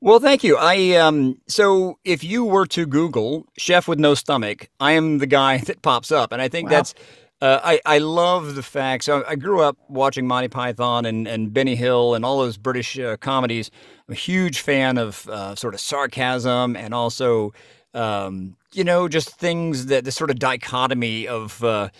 [0.00, 0.56] Well, thank you.
[0.56, 5.28] I um so if you were to Google chef with no stomach, I am the
[5.28, 6.76] guy that pops up, and I think wow.
[6.76, 6.94] that's.
[7.40, 9.02] Uh, I I love the fact.
[9.02, 12.98] So I grew up watching Monty Python and and Benny Hill and all those British
[12.98, 13.70] uh, comedies.
[14.08, 17.52] I'm a huge fan of uh, sort of sarcasm and also
[17.94, 21.90] um, you know, just things that the sort of dichotomy of, uh,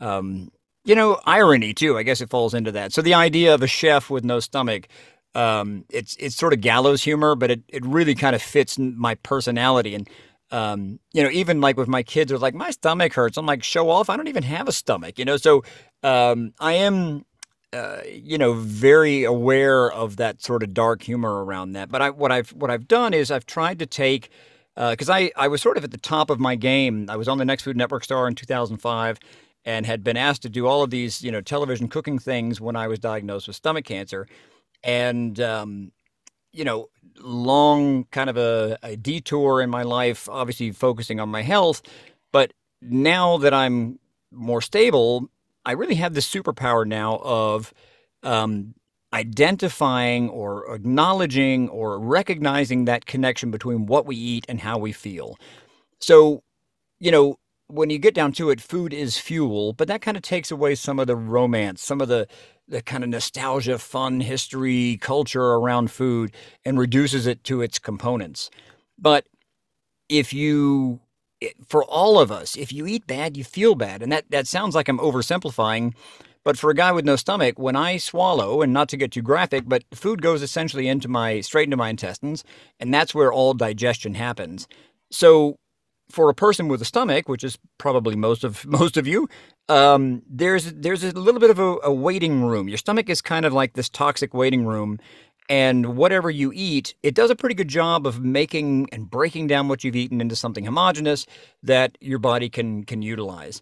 [0.00, 0.50] um,
[0.84, 1.96] you know, irony too.
[1.98, 2.92] I guess it falls into that.
[2.92, 4.88] So the idea of a chef with no stomach,
[5.34, 9.14] um, it's it's sort of gallows humor, but it it really kind of fits my
[9.16, 9.94] personality.
[9.94, 10.08] And
[10.50, 13.38] um, you know, even like with my kids, they're like, my stomach hurts.
[13.38, 14.10] I'm like, show off.
[14.10, 15.36] I don't even have a stomach, you know.
[15.36, 15.64] So
[16.02, 17.24] um, I am.
[17.74, 21.90] Uh, you know, very aware of that sort of dark humor around that.
[21.90, 24.28] But I, what I've what I've done is I've tried to take
[24.74, 27.06] because uh, I, I was sort of at the top of my game.
[27.08, 29.18] I was on the Next Food Network star in 2005
[29.64, 32.74] and had been asked to do all of these, you know, television cooking things when
[32.74, 34.26] I was diagnosed with stomach cancer.
[34.82, 35.92] And, um,
[36.52, 36.88] you know,
[37.20, 41.82] long kind of a, a detour in my life, obviously focusing on my health.
[42.32, 43.98] But now that I'm
[44.30, 45.28] more stable,
[45.64, 47.72] I really have the superpower now of
[48.22, 48.74] um,
[49.14, 55.38] identifying or acknowledging or recognizing that connection between what we eat and how we feel.
[56.00, 56.42] So,
[57.00, 57.38] you know,
[57.68, 60.74] when you get down to it, food is fuel, but that kind of takes away
[60.74, 62.26] some of the romance, some of the
[62.68, 66.32] the kind of nostalgia, fun, history, culture around food
[66.64, 68.50] and reduces it to its components.
[68.98, 69.26] But
[70.08, 71.00] if you
[71.68, 74.02] for all of us, if you eat bad, you feel bad.
[74.02, 75.94] And that that sounds like I'm oversimplifying,
[76.44, 79.22] but for a guy with no stomach, when I swallow, and not to get too
[79.22, 82.44] graphic, but food goes essentially into my straight into my intestines,
[82.80, 84.66] and that's where all digestion happens.
[85.10, 85.56] So
[86.10, 89.28] for a person with a stomach, which is probably most of most of you,
[89.68, 92.68] um, there's there's a little bit of a, a waiting room.
[92.68, 94.98] Your stomach is kind of like this toxic waiting room,
[95.48, 99.68] and whatever you eat, it does a pretty good job of making and breaking down
[99.68, 101.26] what you've eaten into something homogenous
[101.62, 103.60] that your body can can utilize.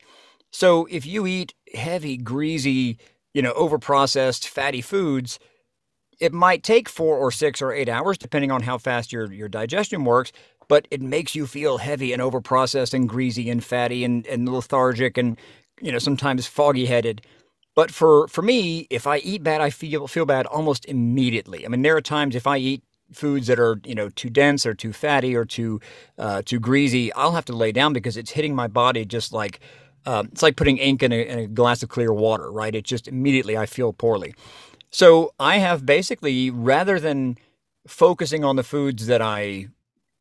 [0.52, 2.98] So if you eat heavy, greasy,
[3.34, 5.38] you know, overprocessed, fatty foods,
[6.20, 9.48] it might take four or six or eight hours, depending on how fast your, your
[9.48, 10.32] digestion works,
[10.68, 15.16] but it makes you feel heavy and overprocessed and greasy and fatty and, and lethargic
[15.16, 15.38] and,
[15.80, 17.22] you know, sometimes foggy headed.
[17.74, 21.64] But for, for me, if I eat bad, I feel feel bad almost immediately.
[21.64, 22.82] I mean, there are times if I eat
[23.12, 25.80] foods that are you know too dense or too fatty or too
[26.18, 29.60] uh, too greasy, I'll have to lay down because it's hitting my body just like
[30.06, 32.74] um, it's like putting ink in a, in a glass of clear water, right?
[32.74, 34.34] It just immediately I feel poorly.
[34.90, 37.38] So I have basically, rather than
[37.86, 39.68] focusing on the foods that I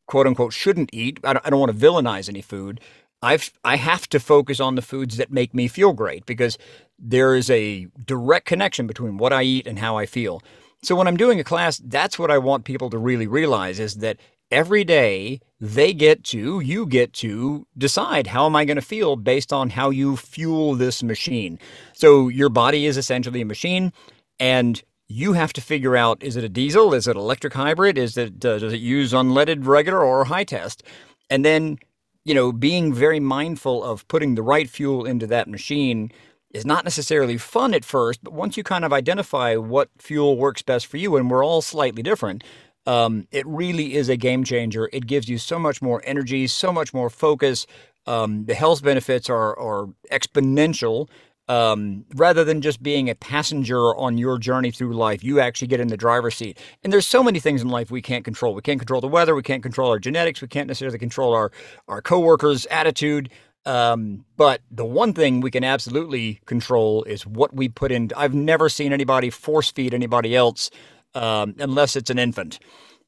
[0.06, 2.80] quote unquote shouldn't eat, I don't, I don't want to villainize any food.
[3.22, 6.56] I've I have to focus on the foods that make me feel great because
[6.98, 10.42] there is a direct connection between what I eat and how I feel.
[10.82, 13.96] So when I'm doing a class, that's what I want people to really realize is
[13.96, 14.16] that
[14.50, 19.16] every day they get to, you get to decide how am I going to feel
[19.16, 21.58] based on how you fuel this machine.
[21.92, 23.92] So your body is essentially a machine
[24.38, 28.16] and you have to figure out is it a diesel, is it electric hybrid, is
[28.16, 30.82] it uh, does it use unleaded regular or high test?
[31.28, 31.78] And then,
[32.24, 36.12] you know, being very mindful of putting the right fuel into that machine
[36.52, 40.62] is not necessarily fun at first, but once you kind of identify what fuel works
[40.62, 42.42] best for you and we're all slightly different,
[42.90, 44.90] Um, it really is a game changer.
[44.92, 47.68] It gives you so much more energy, so much more focus.
[48.04, 51.08] Um, the health benefits are, are exponential.
[51.46, 55.78] Um, rather than just being a passenger on your journey through life, you actually get
[55.78, 56.58] in the driver's seat.
[56.82, 58.54] And there's so many things in life we can't control.
[58.54, 59.36] We can't control the weather.
[59.36, 60.42] We can't control our genetics.
[60.42, 61.52] We can't necessarily control our
[61.86, 63.30] our coworkers' attitude.
[63.66, 68.10] Um, but the one thing we can absolutely control is what we put in.
[68.16, 70.70] I've never seen anybody force feed anybody else
[71.14, 72.58] um, unless it's an infant.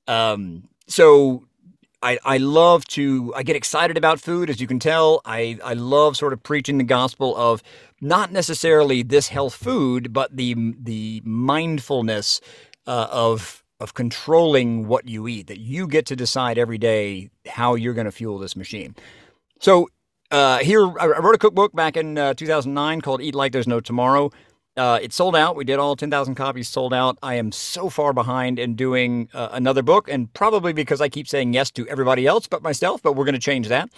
[0.07, 1.45] Um, so
[2.03, 5.21] I, I love to I get excited about food as you can tell.
[5.25, 7.63] I, I love sort of preaching the gospel of
[8.01, 12.41] not necessarily this health food but the the mindfulness
[12.87, 17.75] uh, of of controlling what you eat that you get to decide every day how
[17.75, 18.95] you're going to fuel this machine.
[19.61, 19.89] So
[20.31, 23.81] uh, here I wrote a cookbook back in uh, 2009 called Eat Like There's No
[23.81, 24.31] Tomorrow
[24.77, 25.57] uh, it sold out.
[25.57, 27.18] We did all 10,000 copies sold out.
[27.23, 31.29] I am so far behind in doing uh, another book, and probably because I keep
[31.29, 33.91] saying yes to everybody else but myself, but we're going to change that.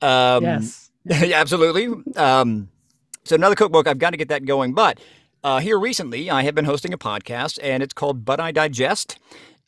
[0.00, 0.90] Um, yes.
[1.04, 1.88] yeah, absolutely.
[2.16, 2.68] Um,
[3.24, 4.74] so, another cookbook, I've got to get that going.
[4.74, 5.00] But
[5.42, 9.18] uh, here recently, I have been hosting a podcast, and it's called But I Digest.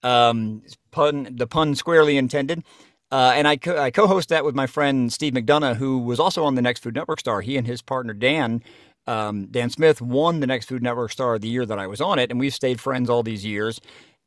[0.03, 2.63] Um, pun, the pun squarely intended.
[3.11, 6.45] Uh, and I, co- I co-host that with my friend Steve McDonagh, who was also
[6.45, 7.41] on the Next Food Network star.
[7.41, 8.63] He and his partner Dan
[9.07, 12.01] um, Dan Smith won the next Food Network Star of the year that I was
[12.01, 13.81] on it, and we've stayed friends all these years.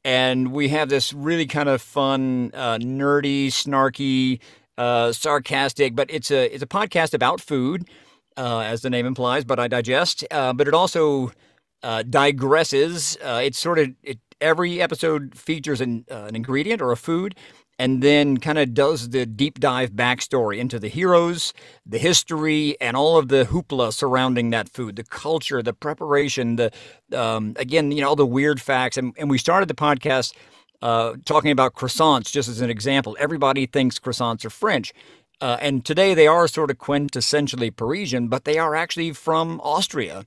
[0.06, 4.40] And we have this really kind of fun, uh, nerdy, snarky,
[4.78, 7.88] uh, sarcastic, but it's a it's a podcast about food,
[8.38, 9.44] uh, as the name implies.
[9.44, 11.32] But I digest, uh, but it also
[11.84, 13.18] uh, digresses.
[13.22, 17.36] Uh, it's sort of it, every episode features an, an ingredient or a food,
[17.80, 21.54] and then kind of does the deep dive backstory into the heroes,
[21.86, 26.72] the history, and all of the hoopla surrounding that food, the culture, the preparation, the
[27.16, 28.98] um, again, you know, all the weird facts.
[28.98, 30.36] And, and we started the podcast
[30.82, 33.16] uh, talking about croissants, just as an example.
[33.18, 34.94] Everybody thinks croissants are French.
[35.42, 40.26] Uh, and today they are sort of quintessentially Parisian, but they are actually from Austria.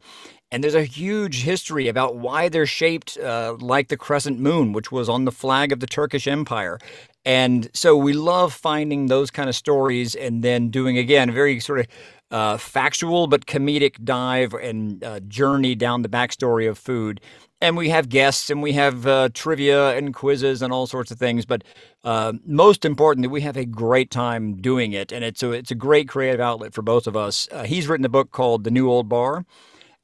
[0.50, 4.92] And there's a huge history about why they're shaped uh, like the crescent moon, which
[4.92, 6.78] was on the flag of the Turkish Empire.
[7.24, 11.60] And so we love finding those kind of stories and then doing, again, a very
[11.60, 11.86] sort of
[12.30, 17.20] uh, factual but comedic dive and uh, journey down the backstory of food.
[17.60, 21.18] And we have guests and we have uh, trivia and quizzes and all sorts of
[21.18, 21.46] things.
[21.46, 21.62] But
[22.02, 25.12] uh, most importantly, we have a great time doing it.
[25.12, 27.48] And it's a, it's a great creative outlet for both of us.
[27.52, 29.44] Uh, he's written a book called The New Old Bar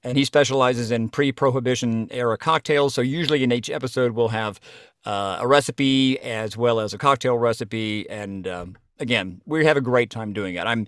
[0.05, 2.95] and he specializes in pre-prohibition era cocktails.
[2.95, 4.61] So usually in each episode we'll have
[5.09, 8.09] uh, a recipe as well as a cocktail recipe.
[8.11, 10.66] And um, again, we have a great time doing it.
[10.66, 10.86] I'm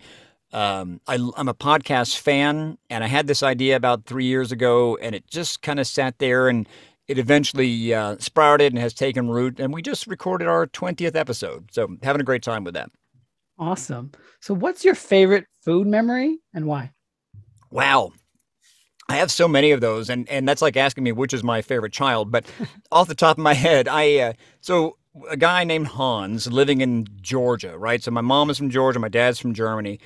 [0.53, 4.99] um, I, am a podcast fan, and I had this idea about three years ago,
[5.01, 6.69] and it just kind of sat there, and
[7.07, 9.61] it eventually uh, sprouted and has taken root.
[9.61, 12.91] And we just recorded our 20th episode, so having a great time with that.
[13.61, 14.11] Awesome.
[14.41, 16.91] So, what's your favorite food memory and why?
[17.71, 18.11] Wow.
[19.11, 21.63] I have so many of those, and and that's like asking me which is my
[21.63, 22.31] favorite child.
[22.31, 22.47] But
[22.93, 24.99] off the top of my head, I uh, so
[25.29, 28.01] a guy named Hans living in Georgia, right?
[28.01, 29.99] So my mom is from Georgia, my dad's from Germany.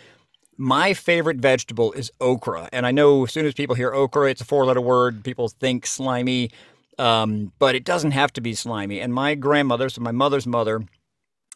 [0.57, 4.41] My favorite vegetable is okra, and I know as soon as people hear okra, it's
[4.41, 5.23] a four-letter word.
[5.23, 6.51] People think slimy,
[6.99, 9.01] um, but it doesn't have to be slimy.
[9.01, 10.83] And my grandmother, so my mother's mother,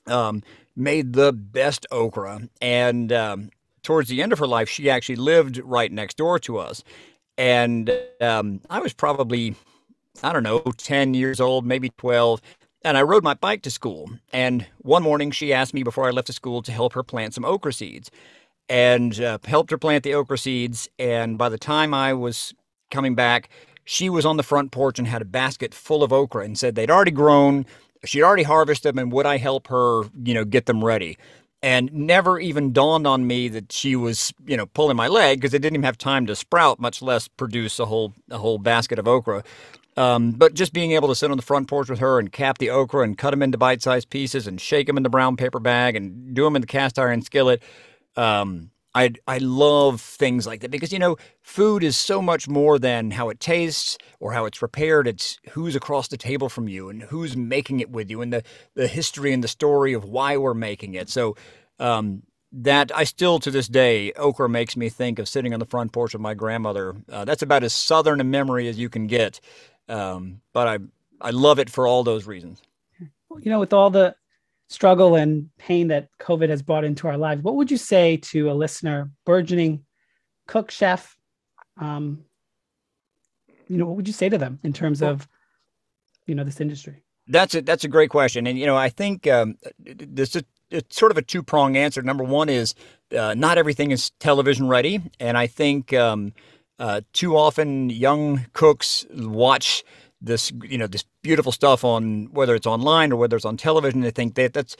[0.07, 0.42] um,
[0.76, 3.51] made the best okra, and um,
[3.82, 6.84] towards the end of her life, she actually lived right next door to us
[7.39, 9.55] and um, I was probably,
[10.22, 12.43] I don't know, 10 years old, maybe 12.
[12.84, 14.11] And I rode my bike to school.
[14.32, 17.34] And one morning she asked me before I left the school to help her plant
[17.34, 18.11] some okra seeds
[18.68, 20.89] and uh, helped her plant the okra seeds.
[20.99, 22.55] And by the time I was
[22.91, 23.49] coming back,
[23.84, 26.74] she was on the front porch and had a basket full of okra and said
[26.74, 27.66] they'd already grown.
[28.05, 31.16] She'd already harvested them and would I help her, you know, get them ready?
[31.62, 35.54] And never even dawned on me that she was, you know, pulling my leg because
[35.54, 38.98] it didn't even have time to sprout, much less produce a whole a whole basket
[38.98, 39.42] of okra.
[39.96, 42.59] Um, but just being able to sit on the front porch with her and cap
[42.59, 45.59] the okra and cut them into bite-sized pieces and shake them in the brown paper
[45.59, 47.61] bag and do them in the cast iron skillet,
[48.14, 52.78] um, I I love things like that because you know food is so much more
[52.78, 55.09] than how it tastes or how it's prepared.
[55.09, 58.43] It's who's across the table from you and who's making it with you and the
[58.74, 61.09] the history and the story of why we're making it.
[61.09, 61.36] So
[61.78, 62.22] um,
[62.53, 65.93] that I still to this day okra makes me think of sitting on the front
[65.93, 66.97] porch of my grandmother.
[67.11, 69.41] Uh, that's about as southern a memory as you can get,
[69.89, 70.78] um, but I
[71.20, 72.62] I love it for all those reasons.
[73.41, 74.16] You know, with all the
[74.69, 78.51] struggle and pain that COVID has brought into our lives, what would you say to
[78.51, 79.85] a listener, burgeoning
[80.47, 81.16] cook, chef?
[81.81, 82.25] Um,
[83.69, 85.29] you know, what would you say to them in terms of,
[86.27, 87.03] you know, this industry?
[87.29, 90.97] That's a that's a great question, and you know I think um, this is it's
[90.97, 92.01] sort of a two prong answer.
[92.01, 92.75] Number one is
[93.16, 96.33] uh, not everything is television ready, and I think um,
[96.79, 99.85] uh, too often young cooks watch
[100.21, 104.01] this you know this beautiful stuff on whether it's online or whether it's on television.
[104.01, 104.77] They think that that's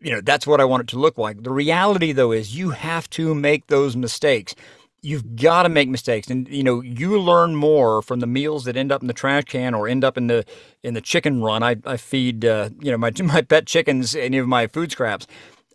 [0.00, 1.42] you know that's what I want it to look like.
[1.42, 4.54] The reality though is you have to make those mistakes
[5.02, 8.76] you've got to make mistakes and you know you learn more from the meals that
[8.76, 10.44] end up in the trash can or end up in the
[10.82, 14.38] in the chicken run i, I feed uh, you know my my pet chickens any
[14.38, 15.26] of my food scraps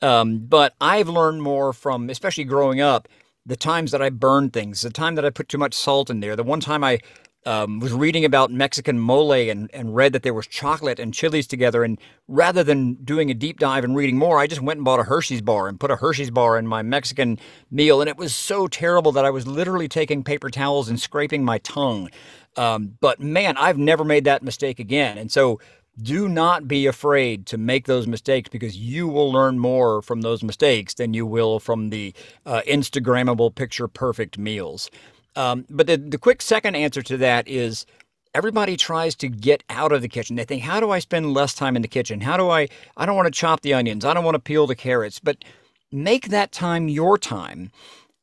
[0.01, 3.07] um, but i've learned more from especially growing up
[3.45, 6.20] the times that i burned things the time that i put too much salt in
[6.20, 6.99] there the one time i
[7.45, 11.47] um, was reading about Mexican mole and, and read that there was chocolate and chilies
[11.47, 11.83] together.
[11.83, 14.99] And rather than doing a deep dive and reading more, I just went and bought
[14.99, 17.39] a Hershey's bar and put a Hershey's bar in my Mexican
[17.69, 18.01] meal.
[18.01, 21.59] And it was so terrible that I was literally taking paper towels and scraping my
[21.59, 22.09] tongue.
[22.57, 25.17] Um, but man, I've never made that mistake again.
[25.17, 25.59] And so
[26.01, 30.43] do not be afraid to make those mistakes because you will learn more from those
[30.43, 32.13] mistakes than you will from the
[32.45, 34.89] uh, Instagrammable picture perfect meals.
[35.36, 37.86] Um, but the, the quick second answer to that is
[38.33, 40.36] everybody tries to get out of the kitchen.
[40.36, 42.21] They think, how do I spend less time in the kitchen?
[42.21, 42.67] How do I,
[42.97, 44.05] I don't want to chop the onions.
[44.05, 45.43] I don't want to peel the carrots, but
[45.91, 47.71] make that time your time.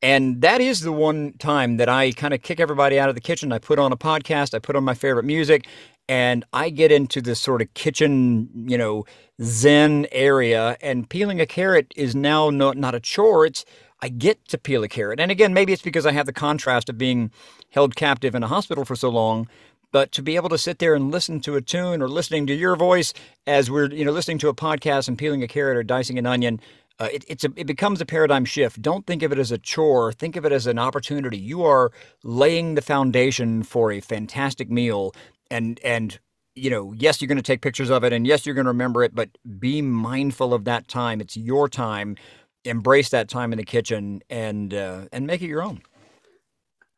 [0.03, 3.21] And that is the one time that I kind of kick everybody out of the
[3.21, 3.53] kitchen.
[3.53, 5.67] I put on a podcast, I put on my favorite music,
[6.09, 9.05] and I get into this sort of kitchen, you know,
[9.41, 10.77] zen area.
[10.83, 13.47] And peeling a carrot is now not, not a chore.
[13.47, 13.65] It's
[14.03, 15.21] I get to peel a carrot.
[15.21, 17.31] And again, maybe it's because I have the contrast of being
[17.71, 19.49] held captive in a hospital for so long.
[19.93, 22.55] But to be able to sit there and listen to a tune or listening to
[22.55, 23.13] your voice
[23.47, 26.27] as we're you know listening to a podcast and peeling a carrot or dicing an
[26.27, 26.61] onion,
[26.99, 28.81] uh, it, it's a, it becomes a paradigm shift.
[28.83, 30.13] Don't think of it as a chore.
[30.13, 31.39] Think of it as an opportunity.
[31.39, 31.93] You are
[32.25, 35.15] laying the foundation for a fantastic meal,
[35.51, 36.19] and and
[36.55, 38.71] you know, yes, you're going to take pictures of it, and yes, you're going to
[38.71, 39.15] remember it.
[39.15, 41.21] But be mindful of that time.
[41.21, 42.17] It's your time
[42.65, 45.83] embrace that time in the kitchen and uh, and make it your own.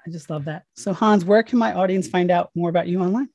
[0.06, 0.64] I just love that.
[0.74, 3.28] So Hans, where can my audience find out more about you online?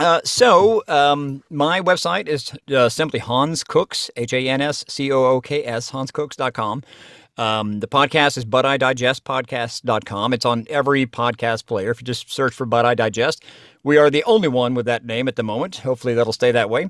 [0.00, 5.12] Uh, so um, my website is uh, simply Hans Cooks, H A N S C
[5.12, 6.82] O O K S, hanscooks.com.
[7.36, 10.32] Um, the podcast is But I Digest Podcast.com.
[10.32, 11.90] It's on every podcast player.
[11.90, 13.44] If you just search for But I Digest,
[13.82, 15.76] we are the only one with that name at the moment.
[15.76, 16.88] Hopefully that'll stay that way.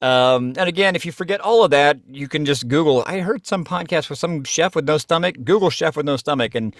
[0.00, 3.02] Um, and again, if you forget all of that, you can just Google.
[3.06, 5.36] I heard some podcast with some chef with no stomach.
[5.44, 6.74] Google chef with no stomach, and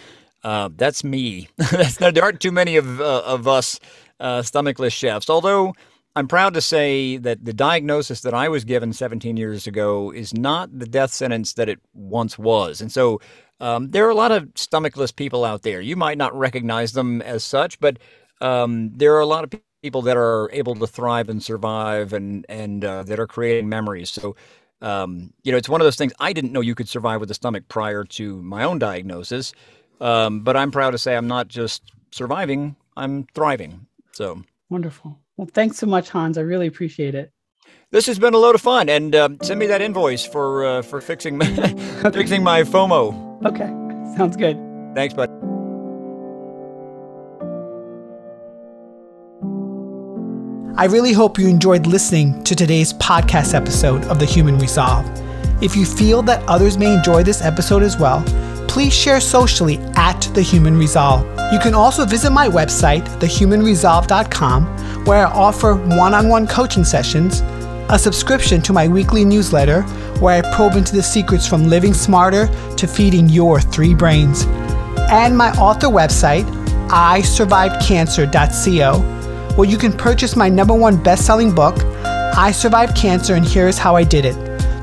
[0.45, 1.49] uh, that's me.
[1.99, 3.81] there aren't too many of uh, of us
[4.21, 5.29] uh, stomachless chefs.
[5.29, 5.75] Although
[6.14, 10.33] I'm proud to say that the diagnosis that I was given 17 years ago is
[10.33, 13.21] not the death sentence that it once was, and so.
[13.61, 15.81] Um, there are a lot of stomachless people out there.
[15.81, 17.99] You might not recognize them as such, but
[18.41, 19.51] um, there are a lot of
[19.83, 24.11] people that are able to thrive and survive and and uh, that are creating memories.
[24.11, 24.37] So,
[24.81, 26.12] um, you know, it's one of those things.
[26.20, 29.53] I didn't know you could survive with a stomach prior to my own diagnosis,
[30.01, 33.87] um, but I'm proud to say I'm not just surviving; I'm thriving.
[34.12, 35.18] So wonderful.
[35.37, 36.37] Well, thanks so much, Hans.
[36.39, 37.33] I really appreciate it.
[37.91, 40.83] This has been a load of fun, and uh, send me that invoice for uh,
[40.83, 41.41] for fixing
[42.12, 43.45] fixing my FOMO.
[43.47, 43.68] Okay,
[44.16, 44.59] sounds good.
[44.95, 45.28] Thanks, bud.
[50.79, 55.05] I really hope you enjoyed listening to today's podcast episode of The Human Resolve.
[55.61, 58.22] If you feel that others may enjoy this episode as well,
[58.68, 61.22] please share socially at The Human Resolve.
[61.53, 67.41] You can also visit my website, thehumanresolve.com, where I offer one on one coaching sessions,
[67.91, 69.83] a subscription to my weekly newsletter,
[70.20, 74.45] where I probe into the secrets from living smarter to feeding your three brains,
[75.11, 76.45] and my author website,
[76.91, 79.18] isurvivedcancer.co
[79.59, 83.77] where you can purchase my number one best selling book, I Survived Cancer and Here's
[83.77, 84.35] How I Did It.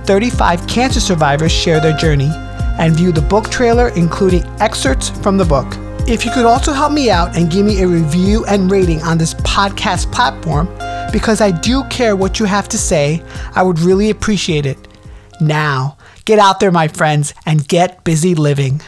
[0.05, 2.29] 35 cancer survivors share their journey,
[2.77, 5.65] and view the book trailer, including excerpts from the book.
[6.09, 9.17] If you could also help me out and give me a review and rating on
[9.17, 10.67] this podcast platform,
[11.09, 13.23] because I do care what you have to say,
[13.55, 14.89] I would really appreciate it.
[15.39, 15.95] Now,
[16.25, 18.81] get out there, my friends, and get busy living.